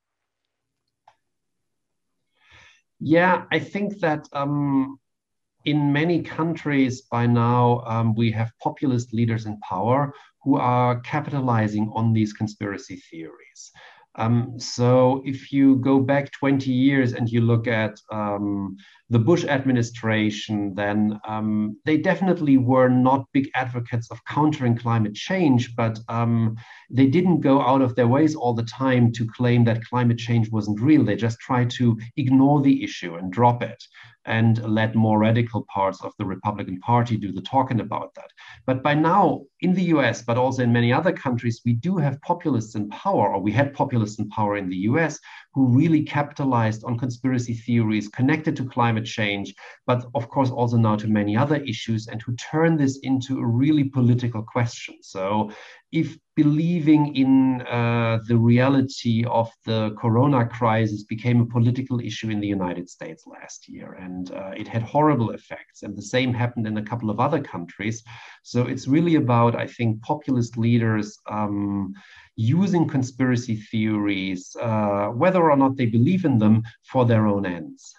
Yeah, 3.00 3.44
I 3.50 3.58
think 3.58 3.98
that 3.98 4.28
um, 4.32 4.98
in 5.64 5.92
many 5.92 6.22
countries 6.22 7.02
by 7.02 7.26
now, 7.26 7.82
um, 7.86 8.14
we 8.14 8.30
have 8.32 8.52
populist 8.60 9.12
leaders 9.12 9.46
in 9.46 9.58
power 9.60 10.12
who 10.42 10.56
are 10.56 11.00
capitalizing 11.00 11.90
on 11.94 12.12
these 12.12 12.32
conspiracy 12.32 12.96
theories. 12.96 13.72
Um, 14.14 14.58
so 14.58 15.22
if 15.24 15.52
you 15.52 15.76
go 15.76 16.00
back 16.00 16.30
20 16.32 16.70
years 16.70 17.14
and 17.14 17.28
you 17.28 17.40
look 17.40 17.66
at 17.66 17.94
um, 18.10 18.76
the 19.12 19.18
Bush 19.18 19.44
administration, 19.44 20.74
then 20.74 21.20
um, 21.28 21.76
they 21.84 21.98
definitely 21.98 22.56
were 22.56 22.88
not 22.88 23.26
big 23.34 23.50
advocates 23.54 24.10
of 24.10 24.24
countering 24.24 24.74
climate 24.74 25.14
change, 25.14 25.76
but 25.76 25.98
um, 26.08 26.56
they 26.88 27.06
didn't 27.06 27.42
go 27.42 27.60
out 27.60 27.82
of 27.82 27.94
their 27.94 28.08
ways 28.08 28.34
all 28.34 28.54
the 28.54 28.62
time 28.62 29.12
to 29.12 29.28
claim 29.36 29.64
that 29.64 29.84
climate 29.84 30.16
change 30.16 30.50
wasn't 30.50 30.80
real. 30.80 31.04
They 31.04 31.16
just 31.16 31.38
tried 31.40 31.68
to 31.72 31.98
ignore 32.16 32.62
the 32.62 32.82
issue 32.82 33.16
and 33.16 33.30
drop 33.30 33.62
it 33.62 33.84
and 34.24 34.62
let 34.62 34.94
more 34.94 35.18
radical 35.18 35.66
parts 35.72 36.02
of 36.02 36.12
the 36.18 36.24
Republican 36.24 36.78
Party 36.80 37.16
do 37.16 37.32
the 37.32 37.42
talking 37.42 37.80
about 37.80 38.14
that. 38.14 38.30
But 38.66 38.82
by 38.82 38.94
now, 38.94 39.42
in 39.60 39.74
the 39.74 39.84
US, 39.94 40.22
but 40.22 40.38
also 40.38 40.62
in 40.62 40.72
many 40.72 40.92
other 40.92 41.12
countries, 41.12 41.60
we 41.64 41.72
do 41.72 41.96
have 41.96 42.20
populists 42.22 42.74
in 42.74 42.88
power, 42.88 43.34
or 43.34 43.40
we 43.40 43.52
had 43.52 43.74
populists 43.74 44.18
in 44.18 44.28
power 44.28 44.56
in 44.56 44.68
the 44.68 44.84
US 44.88 45.18
who 45.54 45.76
really 45.76 46.02
capitalized 46.02 46.84
on 46.84 46.98
conspiracy 46.98 47.54
theories 47.54 48.08
connected 48.08 48.56
to 48.56 48.64
climate 48.64 49.01
change, 49.02 49.54
but 49.86 50.04
of 50.14 50.28
course 50.28 50.50
also 50.50 50.76
now 50.76 50.96
to 50.96 51.08
many 51.08 51.36
other 51.36 51.56
issues, 51.56 52.08
and 52.08 52.22
who 52.22 52.34
turn 52.36 52.76
this 52.76 52.98
into 53.02 53.38
a 53.38 53.46
really 53.46 53.84
political 53.84 54.42
question. 54.42 54.96
So 55.02 55.50
if 55.92 56.16
believing 56.34 57.14
in 57.14 57.60
uh, 57.62 58.18
the 58.26 58.36
reality 58.36 59.24
of 59.26 59.50
the 59.66 59.94
corona 59.98 60.46
crisis 60.46 61.04
became 61.04 61.40
a 61.40 61.46
political 61.46 62.00
issue 62.00 62.30
in 62.30 62.40
the 62.40 62.46
United 62.46 62.88
States 62.88 63.26
last 63.26 63.68
year, 63.68 63.92
and 64.00 64.30
uh, 64.32 64.52
it 64.56 64.66
had 64.66 64.82
horrible 64.82 65.30
effects. 65.32 65.82
And 65.82 65.94
the 65.94 66.02
same 66.02 66.32
happened 66.32 66.66
in 66.66 66.78
a 66.78 66.82
couple 66.82 67.10
of 67.10 67.20
other 67.20 67.40
countries. 67.40 68.02
So 68.42 68.62
it's 68.62 68.88
really 68.88 69.16
about, 69.16 69.54
I 69.54 69.66
think, 69.66 70.00
populist 70.02 70.56
leaders 70.56 71.18
um, 71.30 71.92
using 72.36 72.88
conspiracy 72.88 73.56
theories, 73.56 74.56
uh, 74.60 75.08
whether 75.08 75.50
or 75.50 75.56
not 75.56 75.76
they 75.76 75.86
believe 75.86 76.24
in 76.24 76.38
them, 76.38 76.62
for 76.90 77.04
their 77.04 77.26
own 77.26 77.44
ends. 77.44 77.94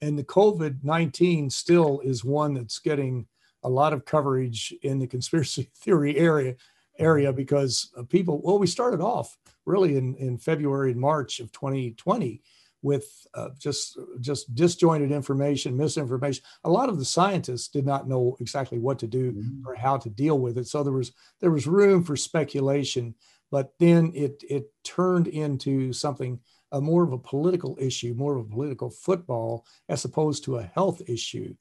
And 0.00 0.18
the 0.18 0.24
COVID 0.24 0.84
19 0.84 1.50
still 1.50 2.00
is 2.00 2.24
one 2.24 2.54
that's 2.54 2.78
getting 2.78 3.26
a 3.62 3.68
lot 3.68 3.92
of 3.92 4.04
coverage 4.04 4.72
in 4.82 4.98
the 4.98 5.06
conspiracy 5.06 5.70
theory 5.76 6.16
area 6.16 6.54
area 6.98 7.32
because 7.32 7.90
people 8.08 8.40
well 8.42 8.58
we 8.58 8.66
started 8.66 9.02
off 9.02 9.36
really 9.66 9.96
in, 9.96 10.14
in 10.14 10.38
february 10.38 10.92
and 10.92 11.00
march 11.00 11.40
of 11.40 11.52
2020 11.52 12.40
with 12.82 13.26
uh, 13.34 13.48
just 13.58 13.98
just 14.20 14.54
disjointed 14.54 15.12
information 15.12 15.76
misinformation 15.76 16.42
a 16.64 16.70
lot 16.70 16.88
of 16.88 16.98
the 16.98 17.04
scientists 17.04 17.68
did 17.68 17.84
not 17.84 18.08
know 18.08 18.36
exactly 18.40 18.78
what 18.78 18.98
to 18.98 19.06
do 19.06 19.32
mm-hmm. 19.32 19.68
or 19.68 19.74
how 19.74 19.98
to 19.98 20.08
deal 20.08 20.38
with 20.38 20.56
it 20.56 20.66
so 20.66 20.82
there 20.82 20.92
was 20.92 21.12
there 21.40 21.50
was 21.50 21.66
room 21.66 22.02
for 22.02 22.16
speculation 22.16 23.14
but 23.50 23.72
then 23.78 24.10
it 24.14 24.42
it 24.48 24.72
turned 24.84 25.26
into 25.26 25.92
something 25.92 26.40
a 26.76 26.80
more 26.80 27.02
of 27.02 27.12
a 27.12 27.18
political 27.18 27.76
issue 27.80 28.14
more 28.14 28.36
of 28.36 28.46
a 28.46 28.48
political 28.48 28.90
football 28.90 29.64
as 29.88 30.04
opposed 30.04 30.44
to 30.44 30.56
a 30.56 30.70
health 30.74 31.00
issue 31.08 31.54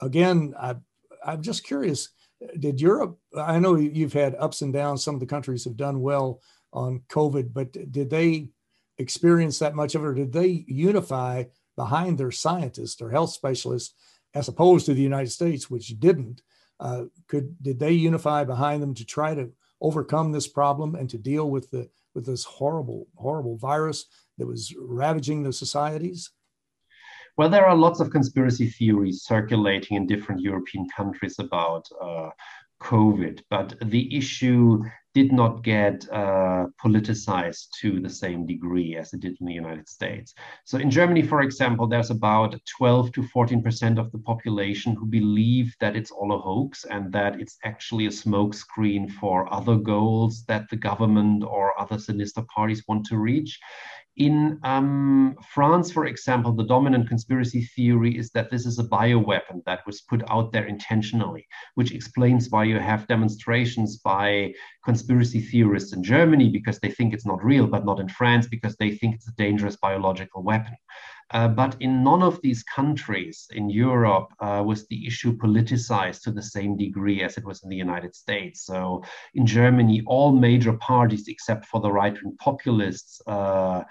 again 0.00 0.54
i 0.58 0.74
I'm 1.24 1.42
just 1.42 1.64
curious. 1.64 2.10
Did 2.58 2.80
Europe? 2.80 3.18
I 3.36 3.58
know 3.58 3.76
you've 3.76 4.12
had 4.12 4.34
ups 4.38 4.62
and 4.62 4.72
downs. 4.72 5.04
Some 5.04 5.14
of 5.14 5.20
the 5.20 5.26
countries 5.26 5.64
have 5.64 5.76
done 5.76 6.00
well 6.00 6.40
on 6.72 7.02
COVID, 7.08 7.52
but 7.52 7.72
did 7.92 8.10
they 8.10 8.50
experience 8.98 9.58
that 9.58 9.74
much 9.74 9.94
of 9.94 10.02
it, 10.02 10.06
or 10.06 10.14
did 10.14 10.32
they 10.32 10.64
unify 10.66 11.44
behind 11.76 12.18
their 12.18 12.30
scientists 12.30 13.00
or 13.00 13.10
health 13.10 13.30
specialists, 13.30 13.94
as 14.34 14.48
opposed 14.48 14.86
to 14.86 14.94
the 14.94 15.02
United 15.02 15.30
States, 15.30 15.70
which 15.70 15.98
didn't? 16.00 16.42
Uh, 16.80 17.04
could 17.28 17.56
did 17.62 17.78
they 17.78 17.92
unify 17.92 18.42
behind 18.42 18.82
them 18.82 18.94
to 18.94 19.04
try 19.04 19.34
to 19.34 19.52
overcome 19.80 20.32
this 20.32 20.48
problem 20.48 20.94
and 20.94 21.08
to 21.10 21.18
deal 21.18 21.48
with 21.48 21.70
the 21.70 21.88
with 22.14 22.26
this 22.26 22.44
horrible 22.44 23.06
horrible 23.14 23.56
virus 23.56 24.06
that 24.38 24.46
was 24.46 24.74
ravaging 24.78 25.42
the 25.42 25.52
societies? 25.52 26.30
Well, 27.36 27.48
there 27.48 27.66
are 27.66 27.76
lots 27.76 28.00
of 28.00 28.10
conspiracy 28.10 28.66
theories 28.66 29.22
circulating 29.22 29.96
in 29.96 30.06
different 30.06 30.42
European 30.42 30.86
countries 30.94 31.38
about 31.38 31.88
uh, 32.00 32.28
COVID, 32.82 33.42
but 33.48 33.74
the 33.80 34.14
issue 34.14 34.82
did 35.14 35.30
not 35.32 35.62
get 35.62 36.06
uh, 36.10 36.66
politicized 36.82 37.68
to 37.80 38.00
the 38.00 38.08
same 38.08 38.46
degree 38.46 38.96
as 38.96 39.12
it 39.12 39.20
did 39.20 39.36
in 39.40 39.46
the 39.46 39.52
United 39.52 39.88
States. 39.88 40.34
So, 40.64 40.78
in 40.78 40.90
Germany, 40.90 41.22
for 41.22 41.42
example, 41.42 41.86
there's 41.86 42.10
about 42.10 42.54
12 42.78 43.12
to 43.12 43.22
14% 43.22 43.98
of 43.98 44.10
the 44.10 44.18
population 44.18 44.94
who 44.94 45.06
believe 45.06 45.74
that 45.80 45.96
it's 45.96 46.10
all 46.10 46.32
a 46.32 46.38
hoax 46.38 46.84
and 46.84 47.12
that 47.12 47.40
it's 47.40 47.58
actually 47.64 48.06
a 48.06 48.10
smokescreen 48.10 49.10
for 49.10 49.52
other 49.52 49.76
goals 49.76 50.44
that 50.46 50.68
the 50.70 50.76
government 50.76 51.44
or 51.44 51.78
other 51.78 51.98
sinister 51.98 52.42
parties 52.54 52.82
want 52.88 53.04
to 53.06 53.18
reach. 53.18 53.60
In 54.16 54.60
um, 54.62 55.36
France, 55.54 55.90
for 55.90 56.04
example, 56.04 56.52
the 56.52 56.64
dominant 56.64 57.08
conspiracy 57.08 57.62
theory 57.62 58.18
is 58.18 58.30
that 58.30 58.50
this 58.50 58.66
is 58.66 58.78
a 58.78 58.84
bioweapon 58.84 59.64
that 59.64 59.86
was 59.86 60.02
put 60.02 60.22
out 60.30 60.52
there 60.52 60.66
intentionally, 60.66 61.46
which 61.76 61.92
explains 61.92 62.50
why 62.50 62.64
you 62.64 62.78
have 62.78 63.08
demonstrations 63.08 63.96
by 63.98 64.52
conspiracy 64.84 65.40
theorists 65.40 65.94
in 65.94 66.04
Germany 66.04 66.50
because 66.50 66.78
they 66.80 66.90
think 66.90 67.14
it's 67.14 67.24
not 67.24 67.42
real, 67.42 67.66
but 67.66 67.86
not 67.86 68.00
in 68.00 68.08
France 68.08 68.46
because 68.46 68.76
they 68.76 68.90
think 68.90 69.14
it's 69.14 69.28
a 69.28 69.34
dangerous 69.36 69.76
biological 69.76 70.42
weapon. 70.42 70.76
Uh, 71.32 71.48
but 71.48 71.76
in 71.80 72.04
none 72.04 72.22
of 72.22 72.40
these 72.42 72.62
countries 72.62 73.46
in 73.52 73.70
Europe 73.70 74.28
uh, 74.40 74.62
was 74.64 74.86
the 74.86 75.06
issue 75.06 75.36
politicized 75.36 76.22
to 76.22 76.30
the 76.30 76.42
same 76.42 76.76
degree 76.76 77.22
as 77.22 77.36
it 77.36 77.44
was 77.44 77.62
in 77.62 77.70
the 77.70 77.76
United 77.76 78.14
States. 78.14 78.66
So 78.66 79.02
in 79.34 79.46
Germany, 79.46 80.02
all 80.06 80.32
major 80.32 80.74
parties, 80.74 81.28
except 81.28 81.66
for 81.66 81.80
the 81.80 81.90
right 81.90 82.14
wing 82.22 82.36
populists, 82.38 83.20
uh, 83.26 83.82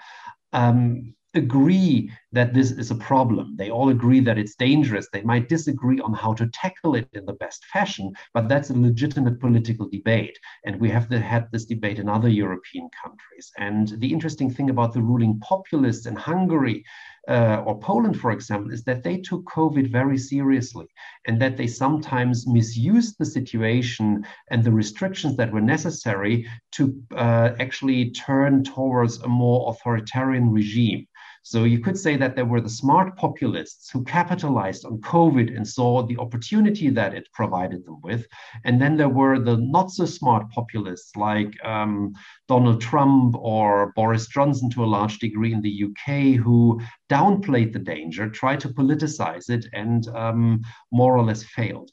um, 0.52 1.14
agree 1.34 2.12
that 2.32 2.54
this 2.54 2.70
is 2.70 2.90
a 2.90 2.94
problem. 2.94 3.54
They 3.56 3.70
all 3.70 3.90
agree 3.90 4.20
that 4.20 4.38
it's 4.38 4.54
dangerous. 4.54 5.08
They 5.12 5.22
might 5.22 5.48
disagree 5.48 6.00
on 6.00 6.14
how 6.14 6.32
to 6.34 6.48
tackle 6.48 6.94
it 6.94 7.08
in 7.12 7.26
the 7.26 7.34
best 7.34 7.64
fashion, 7.66 8.12
but 8.34 8.48
that's 8.48 8.70
a 8.70 8.74
legitimate 8.74 9.40
political 9.40 9.88
debate. 9.88 10.38
And 10.64 10.80
we 10.80 10.88
have 10.90 11.10
had 11.10 11.48
this 11.52 11.66
debate 11.66 11.98
in 11.98 12.08
other 12.08 12.28
European 12.28 12.88
countries. 13.02 13.52
And 13.58 13.88
the 14.00 14.12
interesting 14.12 14.50
thing 14.50 14.70
about 14.70 14.92
the 14.92 15.02
ruling 15.02 15.38
populists 15.40 16.06
in 16.06 16.16
Hungary 16.16 16.84
uh, 17.28 17.62
or 17.64 17.78
Poland, 17.78 18.18
for 18.18 18.32
example, 18.32 18.72
is 18.72 18.82
that 18.84 19.02
they 19.02 19.18
took 19.18 19.44
COVID 19.44 19.90
very 19.90 20.18
seriously 20.18 20.86
and 21.26 21.40
that 21.40 21.56
they 21.56 21.68
sometimes 21.68 22.48
misused 22.48 23.16
the 23.18 23.24
situation 23.24 24.24
and 24.50 24.64
the 24.64 24.72
restrictions 24.72 25.36
that 25.36 25.52
were 25.52 25.60
necessary 25.60 26.48
to 26.72 27.00
uh, 27.14 27.50
actually 27.60 28.10
turn 28.10 28.64
towards 28.64 29.20
a 29.20 29.28
more 29.28 29.70
authoritarian 29.70 30.50
regime. 30.50 31.06
So 31.44 31.64
you 31.64 31.80
could 31.80 31.98
say 31.98 32.16
that 32.16 32.36
there 32.36 32.44
were 32.44 32.60
the 32.60 32.68
smart 32.68 33.16
populists 33.16 33.90
who 33.90 34.04
capitalized 34.04 34.84
on 34.84 35.00
COVID 35.00 35.54
and 35.54 35.66
saw 35.66 36.02
the 36.06 36.16
opportunity 36.18 36.88
that 36.90 37.14
it 37.14 37.28
provided 37.32 37.84
them 37.84 38.00
with. 38.00 38.26
And 38.64 38.80
then 38.80 38.96
there 38.96 39.08
were 39.08 39.40
the 39.40 39.56
not 39.56 39.90
so 39.90 40.04
smart 40.04 40.48
populists 40.50 41.16
like 41.16 41.52
um, 41.64 42.14
Donald 42.46 42.80
Trump 42.80 43.34
or 43.36 43.92
Boris 43.96 44.28
Johnson 44.28 44.70
to 44.70 44.84
a 44.84 44.86
large 44.86 45.18
degree 45.18 45.52
in 45.52 45.62
the 45.62 45.84
UK 45.84 46.40
who 46.40 46.80
downplayed 47.10 47.72
the 47.72 47.80
danger, 47.80 48.30
tried 48.30 48.60
to 48.60 48.68
politicize 48.68 49.50
it, 49.50 49.66
and 49.72 50.06
um, 50.08 50.62
more 50.92 51.16
or 51.16 51.24
less 51.24 51.42
failed. 51.42 51.90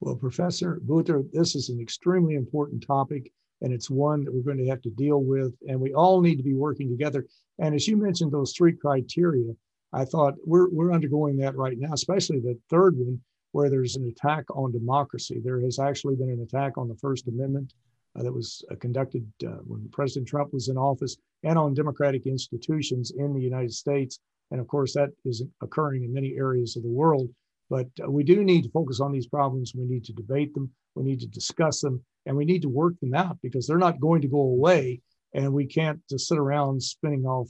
Well, 0.00 0.16
Professor 0.16 0.80
Butter, 0.82 1.22
this 1.32 1.54
is 1.54 1.68
an 1.68 1.80
extremely 1.80 2.34
important 2.34 2.84
topic 2.84 3.32
and 3.62 3.72
it's 3.72 3.90
one 3.90 4.24
that 4.24 4.34
we're 4.34 4.42
going 4.42 4.62
to 4.64 4.70
have 4.70 4.82
to 4.82 4.90
deal 4.90 5.22
with 5.22 5.54
and 5.68 5.80
we 5.80 5.94
all 5.94 6.20
need 6.20 6.36
to 6.36 6.42
be 6.42 6.54
working 6.54 6.88
together. 6.88 7.26
And 7.58 7.74
as 7.74 7.88
you 7.88 7.96
mentioned 7.96 8.32
those 8.32 8.52
three 8.52 8.72
criteria 8.72 9.52
i 9.92 10.04
thought 10.04 10.34
we're, 10.44 10.68
we're 10.70 10.92
undergoing 10.92 11.36
that 11.36 11.54
right 11.54 11.78
now 11.78 11.92
especially 11.92 12.40
the 12.40 12.58
third 12.68 12.96
one 12.96 13.20
where 13.56 13.70
there's 13.70 13.96
an 13.96 14.06
attack 14.06 14.44
on 14.54 14.70
democracy. 14.70 15.40
There 15.42 15.62
has 15.62 15.78
actually 15.78 16.14
been 16.14 16.28
an 16.28 16.42
attack 16.42 16.76
on 16.76 16.88
the 16.88 16.96
first 16.96 17.26
amendment 17.26 17.72
uh, 18.14 18.22
that 18.22 18.32
was 18.32 18.62
uh, 18.70 18.74
conducted 18.76 19.26
uh, 19.46 19.60
when 19.64 19.88
president 19.92 20.28
trump 20.28 20.52
was 20.52 20.68
in 20.68 20.76
office 20.76 21.16
and 21.42 21.58
on 21.58 21.72
democratic 21.72 22.26
institutions 22.26 23.12
in 23.16 23.32
the 23.32 23.40
united 23.40 23.72
states. 23.72 24.20
And 24.50 24.60
of 24.60 24.68
course 24.68 24.92
that 24.92 25.08
is 25.24 25.42
occurring 25.62 26.04
in 26.04 26.12
many 26.12 26.34
areas 26.34 26.76
of 26.76 26.82
the 26.82 26.90
world. 26.90 27.30
But 27.70 27.88
uh, 28.04 28.10
we 28.10 28.24
do 28.24 28.44
need 28.44 28.64
to 28.64 28.70
focus 28.70 29.00
on 29.00 29.10
these 29.10 29.26
problems. 29.26 29.72
We 29.74 29.86
need 29.86 30.04
to 30.04 30.12
debate 30.12 30.52
them. 30.52 30.70
We 30.94 31.04
need 31.04 31.20
to 31.20 31.26
discuss 31.26 31.80
them 31.80 32.04
and 32.26 32.36
we 32.36 32.44
need 32.44 32.62
to 32.62 32.68
work 32.68 32.98
them 33.00 33.14
out 33.14 33.38
because 33.42 33.66
they're 33.66 33.78
not 33.78 34.00
going 34.00 34.20
to 34.22 34.28
go 34.28 34.40
away. 34.40 35.00
And 35.32 35.52
we 35.52 35.66
can't 35.66 36.00
just 36.10 36.28
sit 36.28 36.38
around 36.38 36.82
spinning 36.82 37.24
off 37.24 37.48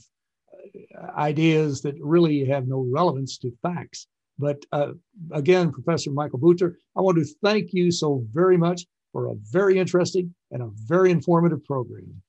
uh, 0.53 1.19
ideas 1.19 1.81
that 1.81 1.95
really 1.99 2.45
have 2.45 2.67
no 2.67 2.87
relevance 2.89 3.37
to 3.39 3.51
facts. 3.61 4.07
But 4.39 4.63
uh, 4.71 4.91
again, 5.31 5.71
Professor 5.71 6.11
Michael 6.11 6.39
Butter, 6.39 6.77
I 6.95 7.01
want 7.01 7.17
to 7.17 7.25
thank 7.43 7.73
you 7.73 7.91
so 7.91 8.23
very 8.31 8.57
much 8.57 8.85
for 9.11 9.31
a 9.31 9.35
very 9.51 9.79
interesting 9.79 10.35
and 10.51 10.61
a 10.61 10.69
very 10.85 11.11
informative 11.11 11.65
program. 11.65 12.21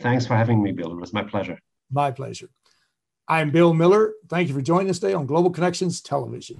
Thanks 0.00 0.26
for 0.26 0.34
having 0.34 0.62
me, 0.62 0.72
Bill. 0.72 0.92
It 0.92 1.00
was 1.00 1.12
my 1.12 1.22
pleasure. 1.22 1.58
My 1.90 2.10
pleasure. 2.10 2.48
I'm 3.28 3.50
Bill 3.50 3.74
Miller. 3.74 4.14
Thank 4.28 4.48
you 4.48 4.54
for 4.54 4.62
joining 4.62 4.88
us 4.88 4.98
today 4.98 5.12
on 5.12 5.26
Global 5.26 5.50
Connections 5.50 6.00
Television. 6.00 6.58